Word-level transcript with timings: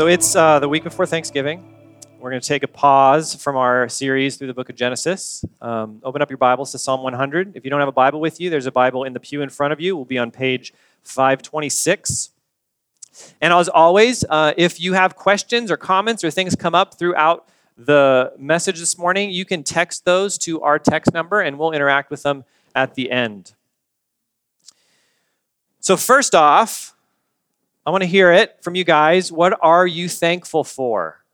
So 0.00 0.06
it's 0.06 0.34
uh, 0.34 0.58
the 0.60 0.66
week 0.66 0.82
before 0.82 1.04
Thanksgiving. 1.04 1.62
We're 2.18 2.30
going 2.30 2.40
to 2.40 2.48
take 2.48 2.62
a 2.62 2.68
pause 2.68 3.34
from 3.34 3.58
our 3.58 3.86
series 3.90 4.38
through 4.38 4.46
the 4.46 4.54
book 4.54 4.70
of 4.70 4.74
Genesis. 4.74 5.44
Um, 5.60 6.00
open 6.02 6.22
up 6.22 6.30
your 6.30 6.38
Bibles 6.38 6.72
to 6.72 6.78
Psalm 6.78 7.02
100. 7.02 7.54
If 7.54 7.64
you 7.64 7.70
don't 7.70 7.80
have 7.80 7.88
a 7.90 7.92
Bible 7.92 8.18
with 8.18 8.40
you, 8.40 8.48
there's 8.48 8.64
a 8.64 8.72
Bible 8.72 9.04
in 9.04 9.12
the 9.12 9.20
pew 9.20 9.42
in 9.42 9.50
front 9.50 9.74
of 9.74 9.80
you. 9.80 9.94
We'll 9.94 10.06
be 10.06 10.16
on 10.16 10.30
page 10.30 10.72
526. 11.02 12.30
And 13.42 13.52
as 13.52 13.68
always, 13.68 14.24
uh, 14.30 14.54
if 14.56 14.80
you 14.80 14.94
have 14.94 15.16
questions 15.16 15.70
or 15.70 15.76
comments 15.76 16.24
or 16.24 16.30
things 16.30 16.56
come 16.56 16.74
up 16.74 16.98
throughout 16.98 17.46
the 17.76 18.32
message 18.38 18.78
this 18.78 18.96
morning, 18.96 19.28
you 19.28 19.44
can 19.44 19.62
text 19.62 20.06
those 20.06 20.38
to 20.38 20.62
our 20.62 20.78
text 20.78 21.12
number 21.12 21.42
and 21.42 21.58
we'll 21.58 21.72
interact 21.72 22.10
with 22.10 22.22
them 22.22 22.44
at 22.74 22.94
the 22.94 23.10
end. 23.10 23.52
So, 25.80 25.98
first 25.98 26.34
off, 26.34 26.96
I 27.86 27.90
want 27.90 28.02
to 28.02 28.08
hear 28.08 28.32
it 28.32 28.62
from 28.62 28.74
you 28.74 28.84
guys. 28.84 29.32
What 29.32 29.58
are 29.62 29.86
you 29.86 30.08
thankful 30.08 30.64
for? 30.64 31.24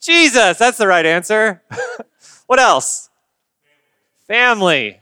Jesus, 0.00 0.58
that's 0.58 0.78
the 0.78 0.86
right 0.86 1.06
answer. 1.06 1.62
what 2.46 2.58
else? 2.58 3.10
Family. 4.26 5.00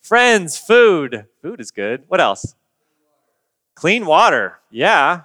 Friends, 0.00 0.56
food. 0.56 1.26
Food 1.42 1.60
is 1.60 1.70
good. 1.70 2.04
What 2.08 2.20
else? 2.20 2.54
Clean 3.74 4.06
water. 4.06 4.58
Yeah. 4.70 5.22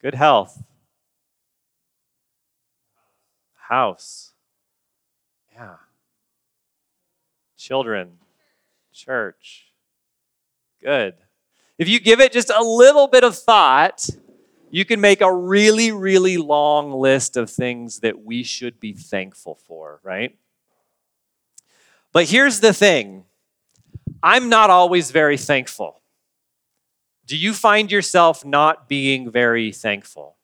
Good 0.00 0.14
health. 0.14 0.62
House. 3.54 4.32
Yeah. 5.54 5.76
Children. 7.56 8.18
Church. 8.92 9.71
Good. 10.82 11.14
If 11.78 11.88
you 11.88 12.00
give 12.00 12.20
it 12.20 12.32
just 12.32 12.50
a 12.50 12.62
little 12.62 13.06
bit 13.06 13.22
of 13.22 13.36
thought, 13.36 14.08
you 14.70 14.84
can 14.84 15.00
make 15.00 15.20
a 15.20 15.32
really, 15.32 15.92
really 15.92 16.36
long 16.36 16.92
list 16.92 17.36
of 17.36 17.48
things 17.50 18.00
that 18.00 18.24
we 18.24 18.42
should 18.42 18.80
be 18.80 18.92
thankful 18.92 19.54
for, 19.66 20.00
right? 20.02 20.36
But 22.12 22.28
here's 22.28 22.60
the 22.60 22.72
thing 22.72 23.24
I'm 24.22 24.48
not 24.48 24.70
always 24.70 25.10
very 25.12 25.36
thankful. 25.36 26.02
Do 27.26 27.36
you 27.36 27.54
find 27.54 27.92
yourself 27.92 28.44
not 28.44 28.88
being 28.88 29.30
very 29.30 29.70
thankful? 29.72 30.36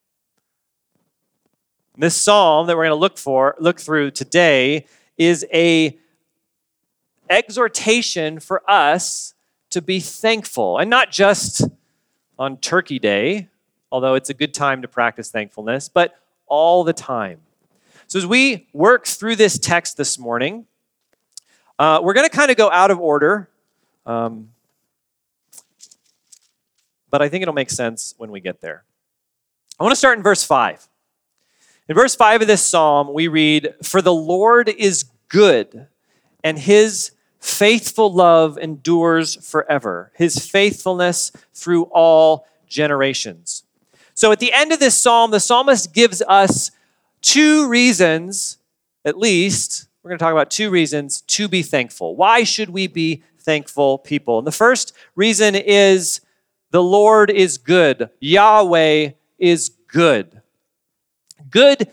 This 1.96 2.14
psalm 2.14 2.68
that 2.68 2.76
we're 2.76 2.84
going 2.84 2.96
to 2.96 3.00
look 3.00 3.18
for, 3.18 3.56
look 3.58 3.80
through 3.80 4.12
today 4.12 4.86
is 5.16 5.44
a 5.52 5.98
exhortation 7.28 8.38
for 8.38 8.62
us 8.70 9.34
to 9.70 9.82
be 9.82 10.00
thankful, 10.00 10.78
and 10.78 10.88
not 10.88 11.10
just 11.10 11.62
on 12.38 12.56
Turkey 12.56 12.98
Day, 12.98 13.48
although 13.92 14.14
it's 14.14 14.30
a 14.30 14.34
good 14.34 14.54
time 14.54 14.82
to 14.82 14.88
practice 14.88 15.30
thankfulness, 15.30 15.88
but 15.88 16.18
all 16.46 16.84
the 16.84 16.92
time. 16.92 17.40
So, 18.06 18.18
as 18.18 18.26
we 18.26 18.66
work 18.72 19.06
through 19.06 19.36
this 19.36 19.58
text 19.58 19.96
this 19.96 20.18
morning, 20.18 20.66
uh, 21.78 22.00
we're 22.02 22.14
going 22.14 22.28
to 22.28 22.34
kind 22.34 22.50
of 22.50 22.56
go 22.56 22.70
out 22.70 22.90
of 22.90 22.98
order, 22.98 23.48
um, 24.06 24.48
but 27.10 27.22
I 27.22 27.28
think 27.28 27.42
it'll 27.42 27.54
make 27.54 27.70
sense 27.70 28.14
when 28.16 28.30
we 28.30 28.40
get 28.40 28.60
there. 28.60 28.84
I 29.78 29.84
want 29.84 29.92
to 29.92 29.96
start 29.96 30.18
in 30.18 30.24
verse 30.24 30.42
5. 30.42 30.88
In 31.88 31.94
verse 31.94 32.14
5 32.14 32.42
of 32.42 32.48
this 32.48 32.62
psalm, 32.62 33.12
we 33.14 33.28
read, 33.28 33.74
For 33.82 34.02
the 34.02 34.12
Lord 34.12 34.68
is 34.68 35.04
good, 35.28 35.86
and 36.42 36.58
his 36.58 37.12
faithful 37.38 38.12
love 38.12 38.58
endures 38.58 39.36
forever, 39.44 40.10
his 40.14 40.46
faithfulness 40.48 41.32
through 41.54 41.84
all 41.84 42.46
generations. 42.66 43.64
So 44.14 44.32
at 44.32 44.40
the 44.40 44.52
end 44.52 44.72
of 44.72 44.80
this 44.80 45.00
psalm, 45.00 45.30
the 45.30 45.40
psalmist 45.40 45.92
gives 45.92 46.22
us 46.22 46.70
two 47.20 47.68
reasons, 47.68 48.58
at 49.04 49.18
least, 49.18 49.88
we're 50.02 50.10
going 50.10 50.18
to 50.18 50.24
talk 50.24 50.32
about 50.32 50.50
two 50.50 50.70
reasons 50.70 51.20
to 51.22 51.48
be 51.48 51.62
thankful. 51.62 52.16
Why 52.16 52.44
should 52.44 52.70
we 52.70 52.86
be 52.86 53.22
thankful 53.38 53.98
people? 53.98 54.38
And 54.38 54.46
the 54.46 54.52
first 54.52 54.92
reason 55.14 55.54
is 55.54 56.20
the 56.70 56.82
Lord 56.82 57.30
is 57.30 57.58
good. 57.58 58.10
Yahweh 58.20 59.10
is 59.38 59.70
good. 59.86 60.42
Good 61.50 61.90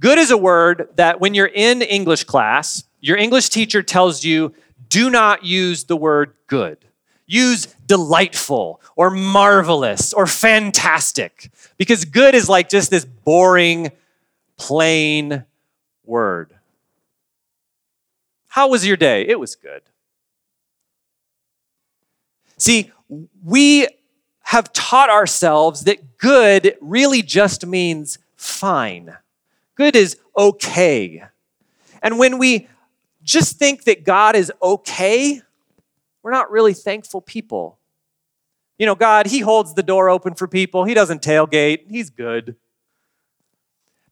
good 0.00 0.18
is 0.18 0.30
a 0.30 0.36
word 0.36 0.88
that 0.96 1.20
when 1.20 1.34
you're 1.34 1.50
in 1.52 1.82
English 1.82 2.24
class, 2.24 2.84
your 3.00 3.18
English 3.18 3.50
teacher 3.50 3.82
tells 3.82 4.24
you 4.24 4.54
do 4.90 5.08
not 5.08 5.44
use 5.44 5.84
the 5.84 5.96
word 5.96 6.34
good. 6.46 6.84
Use 7.26 7.66
delightful 7.86 8.80
or 8.96 9.08
marvelous 9.08 10.12
or 10.12 10.26
fantastic 10.26 11.50
because 11.78 12.04
good 12.04 12.34
is 12.34 12.48
like 12.48 12.68
just 12.68 12.90
this 12.90 13.04
boring, 13.04 13.92
plain 14.58 15.44
word. 16.04 16.52
How 18.48 18.68
was 18.68 18.84
your 18.84 18.96
day? 18.96 19.26
It 19.26 19.38
was 19.38 19.54
good. 19.54 19.82
See, 22.58 22.90
we 23.44 23.86
have 24.42 24.72
taught 24.72 25.08
ourselves 25.08 25.84
that 25.84 26.18
good 26.18 26.76
really 26.80 27.22
just 27.22 27.64
means 27.64 28.18
fine. 28.36 29.16
Good 29.76 29.94
is 29.94 30.16
okay. 30.36 31.22
And 32.02 32.18
when 32.18 32.38
we 32.38 32.66
just 33.30 33.58
think 33.58 33.84
that 33.84 34.04
God 34.04 34.34
is 34.34 34.52
okay, 34.60 35.40
we're 36.22 36.32
not 36.32 36.50
really 36.50 36.74
thankful 36.74 37.20
people. 37.20 37.78
You 38.76 38.86
know, 38.86 38.94
God, 38.94 39.26
He 39.26 39.40
holds 39.40 39.74
the 39.74 39.82
door 39.82 40.10
open 40.10 40.34
for 40.34 40.48
people, 40.48 40.84
He 40.84 40.94
doesn't 40.94 41.22
tailgate, 41.22 41.88
He's 41.88 42.10
good. 42.10 42.56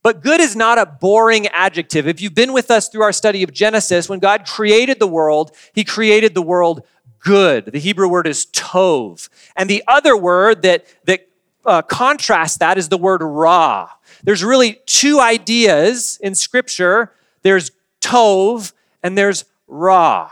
But 0.00 0.22
good 0.22 0.40
is 0.40 0.54
not 0.54 0.78
a 0.78 0.86
boring 0.86 1.48
adjective. 1.48 2.06
If 2.06 2.20
you've 2.20 2.34
been 2.34 2.52
with 2.52 2.70
us 2.70 2.88
through 2.88 3.02
our 3.02 3.12
study 3.12 3.42
of 3.42 3.52
Genesis, 3.52 4.08
when 4.08 4.20
God 4.20 4.46
created 4.46 5.00
the 5.00 5.08
world, 5.08 5.50
He 5.74 5.82
created 5.82 6.34
the 6.34 6.42
world 6.42 6.82
good. 7.18 7.66
The 7.66 7.80
Hebrew 7.80 8.08
word 8.08 8.28
is 8.28 8.46
tov. 8.46 9.28
And 9.56 9.68
the 9.68 9.82
other 9.88 10.16
word 10.16 10.62
that, 10.62 10.86
that 11.06 11.28
uh, 11.64 11.82
contrasts 11.82 12.58
that 12.58 12.78
is 12.78 12.88
the 12.88 12.96
word 12.96 13.20
ra. 13.22 13.90
There's 14.22 14.44
really 14.44 14.78
two 14.86 15.18
ideas 15.20 16.18
in 16.22 16.36
Scripture 16.36 17.12
there's 17.42 17.70
tov 18.00 18.72
and 19.02 19.16
there's 19.16 19.44
ra. 19.66 20.30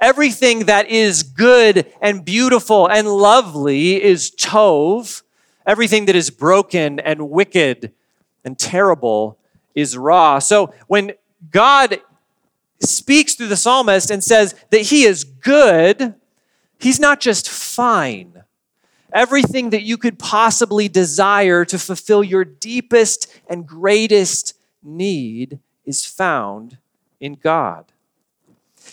Everything 0.00 0.66
that 0.66 0.88
is 0.88 1.22
good 1.22 1.92
and 2.00 2.24
beautiful 2.24 2.88
and 2.88 3.06
lovely 3.06 4.02
is 4.02 4.32
tov. 4.32 5.22
Everything 5.64 6.06
that 6.06 6.16
is 6.16 6.30
broken 6.30 6.98
and 6.98 7.30
wicked 7.30 7.92
and 8.44 8.58
terrible 8.58 9.38
is 9.74 9.96
ra. 9.96 10.40
So 10.40 10.74
when 10.88 11.12
God 11.50 12.00
speaks 12.80 13.34
through 13.34 13.48
the 13.48 13.56
psalmist 13.56 14.10
and 14.10 14.22
says 14.24 14.54
that 14.70 14.82
he 14.82 15.04
is 15.04 15.22
good, 15.22 16.14
he's 16.80 16.98
not 16.98 17.20
just 17.20 17.48
fine. 17.48 18.42
Everything 19.12 19.70
that 19.70 19.82
you 19.82 19.96
could 19.98 20.18
possibly 20.18 20.88
desire 20.88 21.64
to 21.66 21.78
fulfill 21.78 22.24
your 22.24 22.44
deepest 22.44 23.28
and 23.48 23.66
greatest 23.66 24.54
need 24.82 25.60
is 25.84 26.04
found 26.04 26.78
in 27.20 27.34
God. 27.34 27.91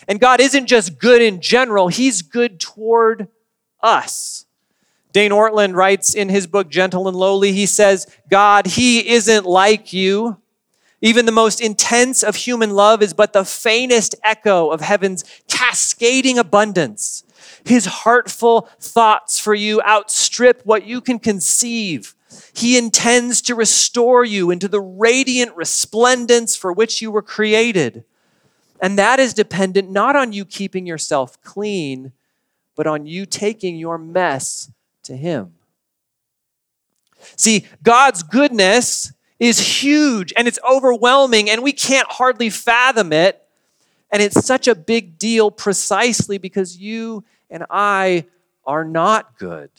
And 0.08 0.20
God 0.20 0.40
isn't 0.40 0.66
just 0.66 0.98
good 0.98 1.22
in 1.22 1.40
general, 1.40 1.88
He's 1.88 2.22
good 2.22 2.60
toward 2.60 3.28
us. 3.80 4.46
Dane 5.12 5.32
Ortlund 5.32 5.74
writes 5.74 6.14
in 6.14 6.28
his 6.28 6.46
book, 6.46 6.68
Gentle 6.68 7.08
and 7.08 7.16
Lowly, 7.16 7.52
he 7.52 7.66
says, 7.66 8.06
God, 8.30 8.66
He 8.66 9.08
isn't 9.08 9.44
like 9.44 9.92
you. 9.92 10.36
Even 11.02 11.24
the 11.24 11.32
most 11.32 11.60
intense 11.60 12.22
of 12.22 12.36
human 12.36 12.70
love 12.70 13.02
is 13.02 13.14
but 13.14 13.32
the 13.32 13.44
faintest 13.44 14.14
echo 14.22 14.70
of 14.70 14.82
heaven's 14.82 15.24
cascading 15.48 16.38
abundance. 16.38 17.24
His 17.64 17.86
heartful 17.86 18.68
thoughts 18.78 19.38
for 19.40 19.54
you 19.54 19.80
outstrip 19.82 20.60
what 20.64 20.84
you 20.84 21.00
can 21.00 21.18
conceive. 21.18 22.14
He 22.52 22.76
intends 22.76 23.40
to 23.42 23.54
restore 23.54 24.24
you 24.24 24.50
into 24.50 24.68
the 24.68 24.80
radiant 24.80 25.56
resplendence 25.56 26.54
for 26.54 26.72
which 26.72 27.00
you 27.00 27.10
were 27.10 27.22
created. 27.22 28.04
And 28.80 28.98
that 28.98 29.20
is 29.20 29.34
dependent 29.34 29.90
not 29.90 30.16
on 30.16 30.32
you 30.32 30.44
keeping 30.44 30.86
yourself 30.86 31.40
clean, 31.42 32.12
but 32.76 32.86
on 32.86 33.06
you 33.06 33.26
taking 33.26 33.76
your 33.76 33.98
mess 33.98 34.70
to 35.04 35.16
Him. 35.16 35.54
See, 37.36 37.66
God's 37.82 38.22
goodness 38.22 39.12
is 39.38 39.82
huge 39.82 40.32
and 40.36 40.48
it's 40.48 40.58
overwhelming, 40.68 41.50
and 41.50 41.62
we 41.62 41.72
can't 41.72 42.08
hardly 42.10 42.50
fathom 42.50 43.12
it. 43.12 43.42
And 44.12 44.22
it's 44.22 44.44
such 44.44 44.66
a 44.66 44.74
big 44.74 45.18
deal 45.18 45.50
precisely 45.50 46.36
because 46.36 46.76
you 46.76 47.24
and 47.48 47.64
I 47.70 48.26
are 48.64 48.84
not 48.84 49.38
good. 49.38 49.70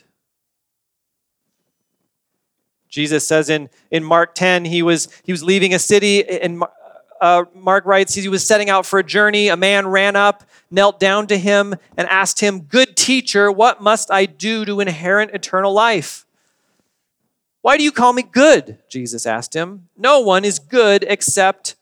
Jesus 2.88 3.28
says 3.28 3.50
in, 3.50 3.70
in 3.90 4.04
Mark 4.04 4.36
10, 4.36 4.66
he 4.66 4.84
was, 4.84 5.08
he 5.24 5.32
was 5.32 5.44
leaving 5.44 5.74
a 5.74 5.80
city, 5.80 6.28
and 6.28 6.64
uh, 7.22 7.46
Mark 7.54 7.86
writes, 7.86 8.16
he 8.16 8.28
was 8.28 8.46
setting 8.46 8.70
out 8.70 8.86
for 8.86 9.00
a 9.00 9.04
journey. 9.04 9.48
A 9.48 9.56
man 9.56 9.88
ran 9.88 10.16
up, 10.16 10.44
knelt 10.72 11.00
down 11.00 11.28
to 11.28 11.38
him, 11.38 11.76
and 11.96 12.10
asked 12.10 12.40
him, 12.40 12.62
Good 12.62 12.98
teacher, 12.98 13.52
what 13.52 13.80
must 13.80 14.12
I 14.12 14.26
do 14.26 14.66
to 14.66 14.80
inherit 14.80 15.30
eternal 15.34 15.72
life? 15.72 16.26
Why 17.62 17.78
do 17.78 17.84
you 17.84 17.92
call 17.92 18.12
me 18.12 18.24
good? 18.24 18.80
Jesus 18.90 19.28
asked 19.28 19.54
him. 19.54 19.88
No 19.96 20.20
one 20.20 20.44
is 20.44 20.58
good 20.58 21.06
except 21.08 21.76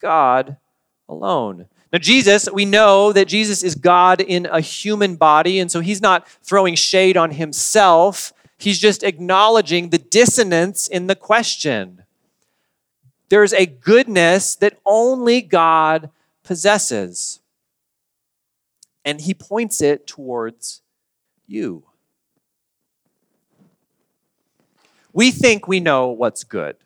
God 0.00 0.56
alone. 1.08 1.66
Now, 1.92 1.98
Jesus, 1.98 2.48
we 2.52 2.64
know 2.64 3.12
that 3.12 3.28
Jesus 3.28 3.62
is 3.62 3.76
God 3.76 4.20
in 4.20 4.46
a 4.46 4.60
human 4.60 5.14
body, 5.14 5.60
and 5.60 5.70
so 5.70 5.80
he's 5.80 6.02
not 6.02 6.26
throwing 6.42 6.74
shade 6.74 7.16
on 7.16 7.32
himself. 7.32 8.32
He's 8.58 8.78
just 8.78 9.04
acknowledging 9.04 9.90
the 9.90 9.98
dissonance 9.98 10.88
in 10.88 11.06
the 11.06 11.14
question. 11.14 12.01
There's 13.32 13.54
a 13.54 13.64
goodness 13.64 14.56
that 14.56 14.78
only 14.84 15.40
God 15.40 16.10
possesses, 16.42 17.40
and 19.06 19.22
he 19.22 19.32
points 19.32 19.80
it 19.80 20.06
towards 20.06 20.82
you. 21.46 21.84
we 25.12 25.30
think 25.30 25.68
we 25.68 25.80
know 25.80 26.08
what's 26.08 26.44
good, 26.44 26.76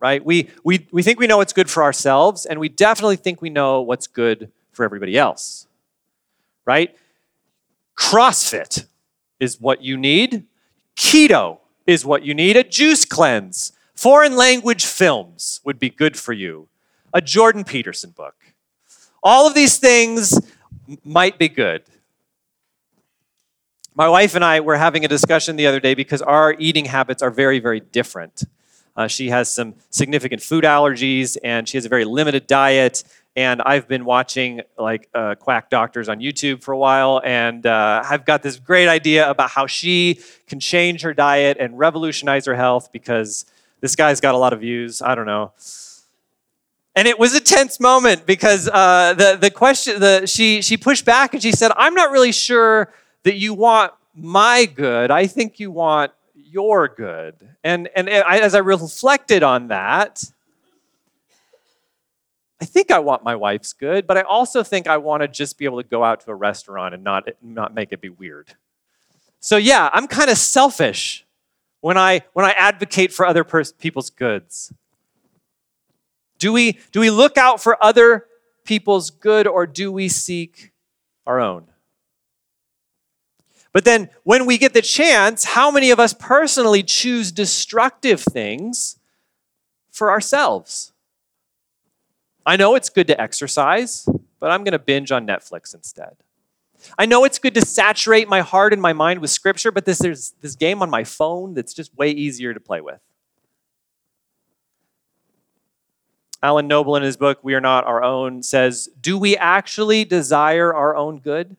right? 0.00 0.24
We, 0.24 0.48
we, 0.64 0.86
we 0.92 1.02
think 1.02 1.18
we 1.18 1.26
know 1.26 1.38
what's 1.38 1.52
good 1.52 1.70
for 1.70 1.82
ourselves, 1.82 2.46
and 2.46 2.60
we 2.60 2.68
definitely 2.68 3.16
think 3.16 3.42
we 3.42 3.50
know 3.50 3.80
what's 3.80 4.06
good 4.06 4.50
for 4.72 4.84
everybody 4.84 5.16
else, 5.16 5.66
right? 6.64 6.96
CrossFit 7.96 8.86
is 9.40 9.60
what 9.60 9.82
you 9.82 9.96
need. 9.96 10.46
Keto 10.96 11.58
is 11.86 12.04
what 12.04 12.24
you 12.24 12.34
need. 12.34 12.56
A 12.56 12.64
juice 12.64 13.04
cleanse. 13.04 13.72
Foreign 13.96 14.36
language 14.36 14.84
films 14.84 15.60
would 15.64 15.78
be 15.78 15.88
good 15.88 16.18
for 16.18 16.34
you. 16.34 16.68
A 17.14 17.22
Jordan 17.22 17.64
Peterson 17.64 18.10
book. 18.10 18.34
All 19.22 19.48
of 19.48 19.54
these 19.54 19.78
things 19.78 20.38
might 21.02 21.38
be 21.38 21.48
good. 21.48 21.82
My 23.94 24.10
wife 24.10 24.34
and 24.34 24.44
I 24.44 24.60
were 24.60 24.76
having 24.76 25.06
a 25.06 25.08
discussion 25.08 25.56
the 25.56 25.66
other 25.66 25.80
day 25.80 25.94
because 25.94 26.20
our 26.20 26.54
eating 26.58 26.84
habits 26.84 27.22
are 27.22 27.30
very, 27.30 27.58
very 27.58 27.80
different. 27.80 28.44
Uh, 28.94 29.06
she 29.06 29.30
has 29.30 29.50
some 29.50 29.74
significant 29.88 30.42
food 30.42 30.64
allergies 30.64 31.38
and 31.42 31.66
she 31.66 31.78
has 31.78 31.86
a 31.86 31.88
very 31.88 32.04
limited 32.04 32.46
diet. 32.46 33.02
And 33.34 33.62
I've 33.62 33.88
been 33.88 34.04
watching 34.04 34.60
like 34.78 35.08
uh, 35.14 35.36
quack 35.36 35.70
doctors 35.70 36.10
on 36.10 36.20
YouTube 36.20 36.62
for 36.62 36.72
a 36.72 36.78
while, 36.78 37.20
and 37.22 37.66
uh, 37.66 38.02
I've 38.02 38.24
got 38.24 38.42
this 38.42 38.58
great 38.58 38.88
idea 38.88 39.28
about 39.28 39.50
how 39.50 39.66
she 39.66 40.20
can 40.46 40.58
change 40.58 41.02
her 41.02 41.12
diet 41.12 41.58
and 41.60 41.78
revolutionize 41.78 42.46
her 42.46 42.54
health 42.54 42.90
because 42.92 43.44
this 43.80 43.94
guy's 43.94 44.20
got 44.20 44.34
a 44.34 44.38
lot 44.38 44.52
of 44.52 44.60
views. 44.60 45.02
I 45.02 45.14
don't 45.14 45.26
know. 45.26 45.52
And 46.94 47.06
it 47.06 47.18
was 47.18 47.34
a 47.34 47.40
tense 47.40 47.78
moment 47.78 48.24
because 48.26 48.68
uh, 48.72 49.14
the 49.14 49.36
the 49.38 49.50
question 49.50 50.00
the 50.00 50.26
she 50.26 50.62
she 50.62 50.76
pushed 50.76 51.04
back 51.04 51.34
and 51.34 51.42
she 51.42 51.52
said, 51.52 51.70
"I'm 51.76 51.94
not 51.94 52.10
really 52.10 52.32
sure 52.32 52.92
that 53.24 53.34
you 53.34 53.52
want 53.52 53.92
my 54.14 54.64
good. 54.64 55.10
I 55.10 55.26
think 55.26 55.60
you 55.60 55.70
want 55.70 56.12
your 56.34 56.88
good. 56.88 57.34
And, 57.62 57.88
and 57.94 58.08
as 58.08 58.54
I 58.54 58.58
reflected 58.58 59.42
on 59.42 59.68
that, 59.68 60.24
I 62.60 62.64
think 62.64 62.90
I 62.90 62.98
want 63.00 63.22
my 63.22 63.36
wife's 63.36 63.74
good, 63.74 64.06
but 64.06 64.16
I 64.16 64.22
also 64.22 64.62
think 64.62 64.86
I 64.86 64.96
want 64.96 65.22
to 65.22 65.28
just 65.28 65.58
be 65.58 65.66
able 65.66 65.82
to 65.82 65.88
go 65.88 66.02
out 66.02 66.20
to 66.20 66.30
a 66.30 66.34
restaurant 66.34 66.94
and 66.94 67.04
not, 67.04 67.28
not 67.42 67.74
make 67.74 67.92
it 67.92 68.00
be 68.00 68.08
weird. 68.08 68.54
So 69.38 69.58
yeah, 69.58 69.90
I'm 69.92 70.06
kind 70.06 70.30
of 70.30 70.38
selfish 70.38 71.25
when 71.86 71.96
I 71.96 72.22
when 72.32 72.44
I 72.44 72.50
advocate 72.50 73.12
for 73.12 73.24
other 73.24 73.44
pers- 73.44 73.70
people's 73.70 74.10
goods. 74.10 74.72
Do 76.36 76.52
we 76.52 76.80
do 76.90 76.98
we 76.98 77.10
look 77.10 77.38
out 77.38 77.62
for 77.62 77.80
other 77.80 78.26
people's 78.64 79.10
good 79.10 79.46
or 79.46 79.68
do 79.68 79.92
we 79.92 80.08
seek 80.08 80.72
our 81.28 81.38
own? 81.38 81.68
But 83.72 83.84
then 83.84 84.10
when 84.24 84.46
we 84.46 84.58
get 84.58 84.74
the 84.74 84.82
chance, 84.82 85.44
how 85.44 85.70
many 85.70 85.92
of 85.92 86.00
us 86.00 86.12
personally 86.12 86.82
choose 86.82 87.30
destructive 87.30 88.20
things 88.20 88.98
for 89.92 90.10
ourselves? 90.10 90.92
I 92.44 92.56
know 92.56 92.74
it's 92.74 92.88
good 92.88 93.06
to 93.06 93.20
exercise, 93.20 94.08
but 94.40 94.50
I'm 94.50 94.64
going 94.64 94.72
to 94.72 94.80
binge 94.80 95.12
on 95.12 95.24
Netflix 95.24 95.72
instead. 95.72 96.16
I 96.98 97.06
know 97.06 97.24
it's 97.24 97.38
good 97.38 97.54
to 97.54 97.64
saturate 97.64 98.28
my 98.28 98.40
heart 98.40 98.72
and 98.72 98.80
my 98.80 98.92
mind 98.92 99.20
with 99.20 99.30
scripture, 99.30 99.70
but 99.70 99.84
this, 99.84 99.98
there's 99.98 100.34
this 100.40 100.56
game 100.56 100.82
on 100.82 100.90
my 100.90 101.04
phone 101.04 101.54
that's 101.54 101.74
just 101.74 101.96
way 101.96 102.10
easier 102.10 102.54
to 102.54 102.60
play 102.60 102.80
with. 102.80 103.00
Alan 106.42 106.68
Noble, 106.68 106.96
in 106.96 107.02
his 107.02 107.16
book, 107.16 107.38
We 107.42 107.54
Are 107.54 107.60
Not 107.60 107.84
Our 107.86 108.02
Own, 108.02 108.42
says 108.42 108.88
Do 109.00 109.18
we 109.18 109.36
actually 109.36 110.04
desire 110.04 110.72
our 110.72 110.94
own 110.94 111.18
good? 111.18 111.56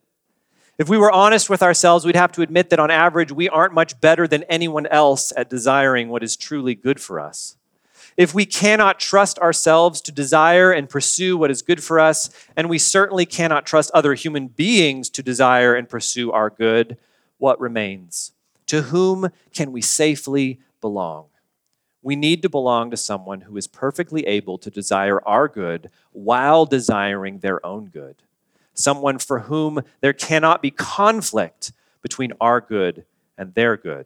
If 0.77 0.87
we 0.87 0.97
were 0.97 1.11
honest 1.11 1.49
with 1.49 1.63
ourselves, 1.63 2.05
we'd 2.05 2.15
have 2.15 2.31
to 2.33 2.43
admit 2.43 2.69
that 2.69 2.79
on 2.79 2.91
average, 2.91 3.31
we 3.31 3.49
aren't 3.49 3.73
much 3.73 3.99
better 3.99 4.27
than 4.27 4.43
anyone 4.43 4.85
else 4.87 5.33
at 5.35 5.49
desiring 5.49 6.09
what 6.09 6.21
is 6.21 6.37
truly 6.37 6.75
good 6.75 7.01
for 7.01 7.19
us. 7.19 7.57
If 8.17 8.33
we 8.33 8.45
cannot 8.45 8.99
trust 8.99 9.37
ourselves 9.39 10.01
to 10.01 10.11
desire 10.11 10.71
and 10.71 10.89
pursue 10.89 11.37
what 11.37 11.51
is 11.51 11.61
good 11.61 11.83
for 11.83 11.99
us, 11.99 12.29
and 12.55 12.67
we 12.67 12.79
certainly 12.79 13.25
cannot 13.25 13.65
trust 13.65 13.91
other 13.93 14.15
human 14.15 14.47
beings 14.47 15.09
to 15.11 15.23
desire 15.23 15.75
and 15.75 15.87
pursue 15.87 16.31
our 16.31 16.49
good, 16.49 16.97
what 17.37 17.59
remains? 17.59 18.31
To 18.65 18.83
whom 18.83 19.29
can 19.53 19.71
we 19.71 19.81
safely 19.81 20.59
belong? 20.81 21.27
We 22.01 22.15
need 22.15 22.41
to 22.41 22.49
belong 22.49 22.89
to 22.91 22.97
someone 22.97 23.41
who 23.41 23.55
is 23.55 23.67
perfectly 23.67 24.25
able 24.25 24.57
to 24.57 24.71
desire 24.71 25.25
our 25.27 25.47
good 25.47 25.91
while 26.11 26.65
desiring 26.65 27.39
their 27.39 27.63
own 27.65 27.85
good 27.85 28.23
someone 28.79 29.17
for 29.17 29.39
whom 29.39 29.81
there 30.01 30.13
cannot 30.13 30.61
be 30.61 30.71
conflict 30.71 31.71
between 32.01 32.33
our 32.39 32.61
good 32.61 33.05
and 33.37 33.53
their 33.53 33.75
good. 33.75 34.05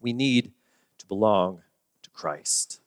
We 0.00 0.12
need 0.12 0.52
to 0.98 1.06
belong 1.06 1.62
to 2.02 2.10
Christ. 2.10 2.80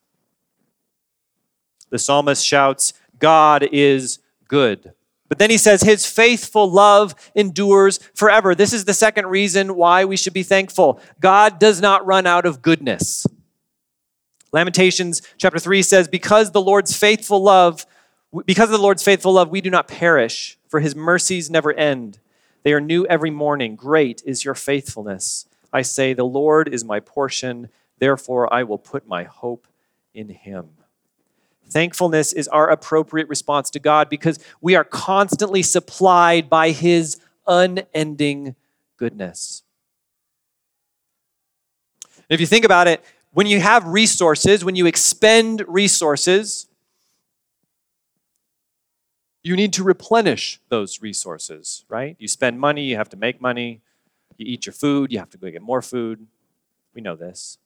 The 1.90 2.00
psalmist 2.00 2.46
shouts, 2.46 2.94
God 3.20 3.68
is 3.72 4.20
good. 4.48 4.94
But 5.30 5.40
then 5.40 5.50
he 5.50 5.58
says, 5.58 5.82
His 5.82 6.06
faithful 6.06 6.70
love 6.72 7.14
endures 7.36 8.00
forever. 8.14 8.56
This 8.56 8.74
is 8.74 8.86
the 8.86 8.94
second 8.94 9.28
reason 9.28 9.76
why 9.76 10.06
we 10.06 10.18
should 10.18 10.34
be 10.34 10.44
thankful. 10.44 11.02
God 11.20 11.60
does 11.60 11.82
not 11.82 12.06
run 12.06 12.26
out 12.26 12.46
of 12.46 12.62
goodness. 12.62 13.26
Lamentations 14.54 15.22
chapter 15.38 15.60
3 15.60 15.82
says, 15.82 16.08
Because 16.08 16.52
the 16.52 16.62
Lord's 16.62 16.96
faithful 16.96 17.44
love, 17.44 17.86
because 18.46 18.70
of 18.70 18.74
the 18.74 18.82
Lord's 18.82 19.04
faithful 19.04 19.34
love, 19.34 19.50
we 19.50 19.62
do 19.62 19.70
not 19.70 19.88
perish 19.88 20.58
for 20.68 20.80
his 20.80 20.96
mercies 20.96 21.50
never 21.50 21.74
end. 21.74 22.20
They 22.64 22.74
are 22.74 22.82
new 22.82 23.06
every 23.08 23.30
morning. 23.30 23.76
Great 23.76 24.22
is 24.26 24.44
your 24.46 24.56
faithfulness. 24.56 25.46
I 25.72 25.82
say, 25.82 26.14
The 26.14 26.26
Lord 26.26 26.74
is 26.74 26.84
my 26.84 27.00
portion, 27.00 27.70
therefore 28.00 28.52
I 28.54 28.64
will 28.64 28.78
put 28.78 29.08
my 29.08 29.24
hope 29.24 29.68
in 30.14 30.30
him. 30.30 30.70
Thankfulness 31.70 32.34
is 32.34 32.48
our 32.48 32.70
appropriate 32.70 33.28
response 33.28 33.70
to 33.72 33.80
God 33.80 34.10
because 34.10 34.40
we 34.62 34.76
are 34.76 34.84
constantly 34.84 35.62
supplied 35.62 36.50
by 36.50 36.72
his 36.72 37.20
unending 37.46 38.56
goodness. 38.98 39.64
If 42.30 42.40
you 42.40 42.46
think 42.46 42.66
about 42.66 42.88
it, 42.88 43.04
when 43.32 43.48
you 43.48 43.60
have 43.60 43.86
resources, 43.86 44.66
when 44.66 44.76
you 44.76 44.86
expend 44.86 45.64
resources, 45.68 46.68
you 49.44 49.56
need 49.56 49.74
to 49.74 49.84
replenish 49.84 50.60
those 50.70 51.02
resources, 51.02 51.86
right? 51.88 52.16
You 52.20 52.28
spend 52.28 52.60
money, 52.60 52.84
you 52.84 52.98
have 52.98 53.10
to 53.10 53.18
make 53.18 53.40
money. 53.40 53.82
You 54.38 54.46
eat 54.48 54.66
your 54.66 54.74
food, 54.74 55.12
you 55.12 55.20
have 55.20 55.30
to 55.32 55.38
go 55.38 55.50
get 55.50 55.62
more 55.62 55.82
food. 55.82 56.28
We 56.94 57.02
know 57.02 57.16
this. 57.16 57.58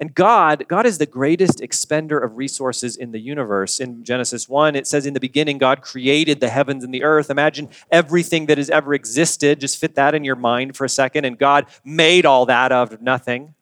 And 0.00 0.14
God, 0.14 0.66
God 0.68 0.86
is 0.86 0.98
the 0.98 1.06
greatest 1.06 1.58
expender 1.58 2.22
of 2.22 2.36
resources 2.36 2.96
in 2.96 3.10
the 3.10 3.18
universe. 3.18 3.80
In 3.80 4.04
Genesis 4.04 4.48
1, 4.48 4.76
it 4.76 4.86
says, 4.86 5.06
In 5.06 5.14
the 5.14 5.20
beginning, 5.20 5.58
God 5.58 5.82
created 5.82 6.38
the 6.38 6.48
heavens 6.48 6.84
and 6.84 6.94
the 6.94 7.02
earth. 7.02 7.30
Imagine 7.30 7.68
everything 7.90 8.46
that 8.46 8.58
has 8.58 8.70
ever 8.70 8.94
existed. 8.94 9.58
Just 9.58 9.78
fit 9.78 9.96
that 9.96 10.14
in 10.14 10.22
your 10.22 10.36
mind 10.36 10.76
for 10.76 10.84
a 10.84 10.88
second. 10.88 11.24
And 11.24 11.36
God 11.36 11.66
made 11.84 12.26
all 12.26 12.46
that 12.46 12.70
out 12.70 12.92
of 12.92 13.02
nothing. 13.02 13.54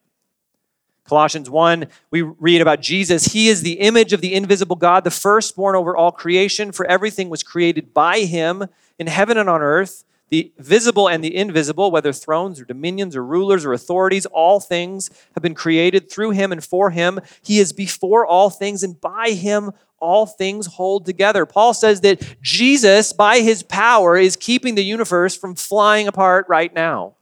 Colossians 1.04 1.48
1, 1.48 1.86
we 2.10 2.22
read 2.22 2.60
about 2.60 2.80
Jesus. 2.80 3.26
He 3.26 3.48
is 3.48 3.62
the 3.62 3.74
image 3.74 4.12
of 4.12 4.20
the 4.20 4.34
invisible 4.34 4.76
God, 4.76 5.04
the 5.04 5.10
firstborn 5.10 5.76
over 5.76 5.96
all 5.96 6.10
creation, 6.10 6.72
for 6.72 6.84
everything 6.86 7.30
was 7.30 7.42
created 7.42 7.94
by 7.94 8.20
him 8.20 8.66
in 8.98 9.06
heaven 9.06 9.38
and 9.38 9.48
on 9.48 9.62
earth, 9.62 10.04
the 10.28 10.52
visible 10.58 11.08
and 11.08 11.22
the 11.22 11.34
invisible, 11.34 11.90
whether 11.90 12.12
thrones 12.12 12.60
or 12.60 12.64
dominions 12.64 13.14
or 13.14 13.24
rulers 13.24 13.64
or 13.64 13.72
authorities, 13.72 14.26
all 14.26 14.60
things 14.60 15.10
have 15.34 15.42
been 15.42 15.54
created 15.54 16.10
through 16.10 16.30
him 16.30 16.52
and 16.52 16.64
for 16.64 16.90
him. 16.90 17.20
He 17.42 17.58
is 17.58 17.72
before 17.72 18.26
all 18.26 18.50
things, 18.50 18.82
and 18.82 19.00
by 19.00 19.30
him 19.30 19.72
all 19.98 20.26
things 20.26 20.66
hold 20.66 21.06
together. 21.06 21.46
Paul 21.46 21.74
says 21.74 22.00
that 22.02 22.22
Jesus, 22.42 23.12
by 23.12 23.40
his 23.40 23.62
power, 23.62 24.16
is 24.16 24.36
keeping 24.36 24.74
the 24.74 24.84
universe 24.84 25.36
from 25.36 25.54
flying 25.54 26.08
apart 26.08 26.46
right 26.48 26.74
now. 26.74 27.14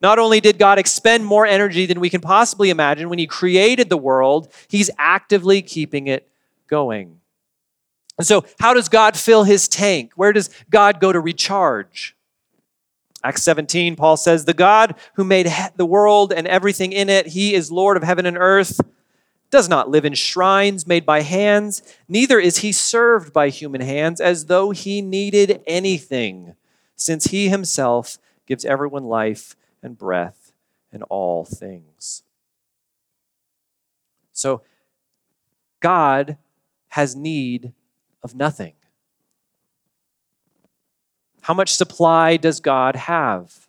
Not 0.00 0.18
only 0.18 0.40
did 0.40 0.58
God 0.58 0.78
expend 0.78 1.26
more 1.26 1.46
energy 1.46 1.84
than 1.84 2.00
we 2.00 2.08
can 2.08 2.22
possibly 2.22 2.70
imagine 2.70 3.10
when 3.10 3.18
He 3.18 3.26
created 3.26 3.90
the 3.90 3.98
world, 3.98 4.50
He's 4.68 4.90
actively 4.98 5.60
keeping 5.60 6.06
it 6.06 6.28
going. 6.68 7.19
And 8.20 8.26
so, 8.26 8.44
how 8.58 8.74
does 8.74 8.90
God 8.90 9.16
fill 9.16 9.44
His 9.44 9.66
tank? 9.66 10.12
Where 10.14 10.34
does 10.34 10.50
God 10.68 11.00
go 11.00 11.10
to 11.10 11.18
recharge? 11.18 12.14
Acts 13.24 13.42
17, 13.44 13.96
Paul 13.96 14.18
says, 14.18 14.44
The 14.44 14.52
God 14.52 14.94
who 15.14 15.24
made 15.24 15.50
the 15.76 15.86
world 15.86 16.30
and 16.30 16.46
everything 16.46 16.92
in 16.92 17.08
it, 17.08 17.28
he 17.28 17.54
is 17.54 17.72
Lord 17.72 17.96
of 17.96 18.02
heaven 18.02 18.26
and 18.26 18.36
earth, 18.36 18.78
does 19.50 19.70
not 19.70 19.88
live 19.88 20.04
in 20.04 20.12
shrines 20.12 20.86
made 20.86 21.06
by 21.06 21.22
hands, 21.22 21.82
neither 22.10 22.38
is 22.38 22.58
he 22.58 22.72
served 22.72 23.32
by 23.32 23.48
human 23.48 23.80
hands 23.80 24.20
as 24.20 24.44
though 24.46 24.70
he 24.70 25.00
needed 25.00 25.62
anything, 25.66 26.56
since 26.96 27.28
he 27.28 27.48
himself 27.48 28.18
gives 28.46 28.66
everyone 28.66 29.04
life 29.04 29.56
and 29.82 29.96
breath 29.96 30.52
and 30.92 31.02
all 31.08 31.46
things. 31.46 32.22
So, 34.34 34.60
God 35.80 36.36
has 36.88 37.16
need 37.16 37.72
of 38.22 38.34
nothing. 38.34 38.74
How 41.42 41.54
much 41.54 41.74
supply 41.74 42.36
does 42.36 42.60
God 42.60 42.96
have? 42.96 43.66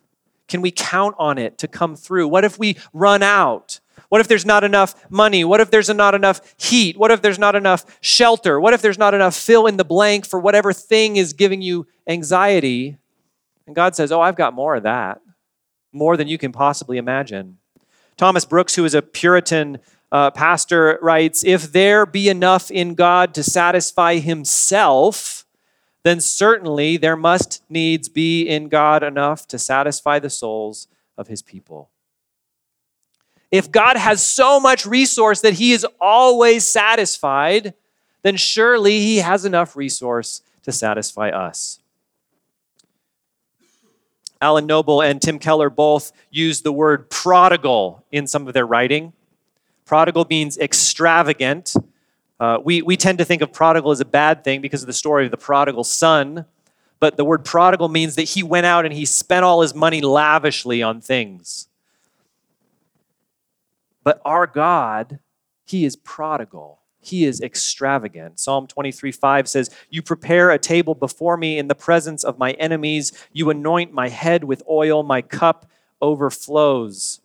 Can 0.48 0.60
we 0.60 0.70
count 0.70 1.14
on 1.18 1.38
it 1.38 1.58
to 1.58 1.68
come 1.68 1.96
through? 1.96 2.28
What 2.28 2.44
if 2.44 2.58
we 2.58 2.76
run 2.92 3.22
out? 3.22 3.80
What 4.08 4.20
if 4.20 4.28
there's 4.28 4.44
not 4.44 4.64
enough 4.64 5.10
money? 5.10 5.44
What 5.44 5.60
if 5.60 5.70
there's 5.70 5.88
not 5.88 6.14
enough 6.14 6.54
heat? 6.58 6.98
What 6.98 7.10
if 7.10 7.22
there's 7.22 7.38
not 7.38 7.54
enough 7.54 7.98
shelter? 8.02 8.60
What 8.60 8.74
if 8.74 8.82
there's 8.82 8.98
not 8.98 9.14
enough 9.14 9.34
fill 9.34 9.66
in 9.66 9.78
the 9.78 9.84
blank 9.84 10.26
for 10.26 10.38
whatever 10.38 10.72
thing 10.72 11.16
is 11.16 11.32
giving 11.32 11.62
you 11.62 11.86
anxiety? 12.06 12.98
And 13.66 13.74
God 13.74 13.96
says, 13.96 14.12
Oh, 14.12 14.20
I've 14.20 14.36
got 14.36 14.52
more 14.52 14.76
of 14.76 14.82
that, 14.82 15.22
more 15.92 16.16
than 16.16 16.28
you 16.28 16.36
can 16.36 16.52
possibly 16.52 16.98
imagine. 16.98 17.58
Thomas 18.18 18.44
Brooks, 18.44 18.74
who 18.74 18.84
is 18.84 18.94
a 18.94 19.00
Puritan 19.00 19.78
uh, 20.12 20.30
pastor, 20.30 20.98
writes 21.00 21.42
If 21.42 21.72
there 21.72 22.04
be 22.04 22.28
enough 22.28 22.70
in 22.70 22.94
God 22.94 23.34
to 23.34 23.42
satisfy 23.42 24.18
himself, 24.18 25.46
then 26.04 26.20
certainly 26.20 26.98
there 26.98 27.16
must 27.16 27.62
needs 27.68 28.08
be 28.08 28.46
in 28.46 28.68
God 28.68 29.02
enough 29.02 29.48
to 29.48 29.58
satisfy 29.58 30.18
the 30.18 30.30
souls 30.30 30.86
of 31.16 31.28
his 31.28 31.40
people. 31.40 31.88
If 33.50 33.72
God 33.72 33.96
has 33.96 34.22
so 34.22 34.60
much 34.60 34.84
resource 34.84 35.40
that 35.40 35.54
he 35.54 35.72
is 35.72 35.86
always 36.00 36.66
satisfied, 36.66 37.74
then 38.22 38.36
surely 38.36 39.00
he 39.00 39.18
has 39.18 39.44
enough 39.44 39.76
resource 39.76 40.42
to 40.62 40.72
satisfy 40.72 41.30
us. 41.30 41.80
Alan 44.40 44.66
Noble 44.66 45.00
and 45.00 45.22
Tim 45.22 45.38
Keller 45.38 45.70
both 45.70 46.12
use 46.30 46.62
the 46.62 46.72
word 46.72 47.08
prodigal 47.08 48.04
in 48.10 48.26
some 48.26 48.48
of 48.48 48.54
their 48.54 48.66
writing. 48.66 49.12
Prodigal 49.84 50.26
means 50.28 50.58
extravagant, 50.58 51.74
uh, 52.42 52.58
we, 52.58 52.82
we 52.82 52.96
tend 52.96 53.18
to 53.18 53.24
think 53.24 53.40
of 53.40 53.52
prodigal 53.52 53.92
as 53.92 54.00
a 54.00 54.04
bad 54.04 54.42
thing 54.42 54.60
because 54.60 54.82
of 54.82 54.88
the 54.88 54.92
story 54.92 55.24
of 55.24 55.30
the 55.30 55.36
prodigal 55.36 55.84
son, 55.84 56.44
but 56.98 57.16
the 57.16 57.24
word 57.24 57.44
prodigal 57.44 57.88
means 57.88 58.16
that 58.16 58.24
he 58.24 58.42
went 58.42 58.66
out 58.66 58.84
and 58.84 58.92
he 58.92 59.04
spent 59.04 59.44
all 59.44 59.60
his 59.62 59.76
money 59.76 60.00
lavishly 60.00 60.82
on 60.82 61.00
things. 61.00 61.68
But 64.02 64.20
our 64.24 64.48
God, 64.48 65.20
he 65.64 65.84
is 65.84 65.94
prodigal. 65.94 66.80
He 67.00 67.24
is 67.24 67.40
extravagant. 67.40 68.40
Psalm 68.40 68.66
23 68.66 69.12
5 69.12 69.48
says, 69.48 69.70
You 69.88 70.02
prepare 70.02 70.50
a 70.50 70.58
table 70.58 70.96
before 70.96 71.36
me 71.36 71.58
in 71.58 71.68
the 71.68 71.76
presence 71.76 72.24
of 72.24 72.40
my 72.40 72.52
enemies. 72.52 73.12
You 73.32 73.50
anoint 73.50 73.92
my 73.92 74.08
head 74.08 74.42
with 74.42 74.64
oil. 74.68 75.04
My 75.04 75.22
cup 75.22 75.70
overflows. 76.00 77.20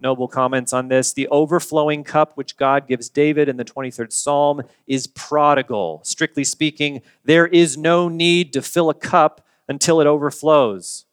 Noble 0.00 0.28
comments 0.28 0.72
on 0.72 0.88
this. 0.88 1.12
The 1.12 1.26
overflowing 1.28 2.04
cup 2.04 2.36
which 2.36 2.56
God 2.56 2.86
gives 2.86 3.08
David 3.08 3.48
in 3.48 3.56
the 3.56 3.64
23rd 3.64 4.12
Psalm 4.12 4.62
is 4.86 5.08
prodigal. 5.08 6.00
Strictly 6.04 6.44
speaking, 6.44 7.02
there 7.24 7.46
is 7.46 7.76
no 7.76 8.08
need 8.08 8.52
to 8.52 8.62
fill 8.62 8.90
a 8.90 8.94
cup 8.94 9.44
until 9.68 10.00
it 10.00 10.06
overflows. 10.06 11.04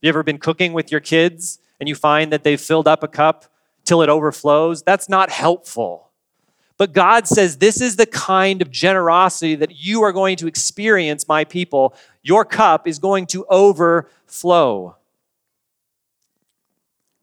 You 0.00 0.08
ever 0.08 0.22
been 0.22 0.38
cooking 0.38 0.72
with 0.72 0.90
your 0.90 1.00
kids 1.00 1.58
and 1.80 1.88
you 1.88 1.94
find 1.94 2.32
that 2.32 2.44
they've 2.44 2.60
filled 2.60 2.88
up 2.88 3.02
a 3.02 3.08
cup 3.08 3.44
till 3.84 4.00
it 4.00 4.08
overflows? 4.08 4.82
That's 4.82 5.08
not 5.08 5.30
helpful. 5.30 6.10
But 6.78 6.92
God 6.92 7.26
says, 7.26 7.58
This 7.58 7.80
is 7.80 7.96
the 7.96 8.06
kind 8.06 8.62
of 8.62 8.70
generosity 8.70 9.56
that 9.56 9.76
you 9.76 10.02
are 10.02 10.12
going 10.12 10.36
to 10.36 10.46
experience, 10.46 11.28
my 11.28 11.44
people. 11.44 11.94
Your 12.22 12.44
cup 12.44 12.86
is 12.86 12.98
going 12.98 13.26
to 13.28 13.44
overflow. 13.50 14.97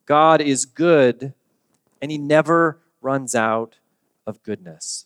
God 0.06 0.42
is 0.42 0.66
good 0.66 1.34
and 2.02 2.12
he 2.12 2.18
never 2.18 2.80
runs 3.02 3.36
out 3.36 3.78
of 4.28 4.42
goodness. 4.44 5.06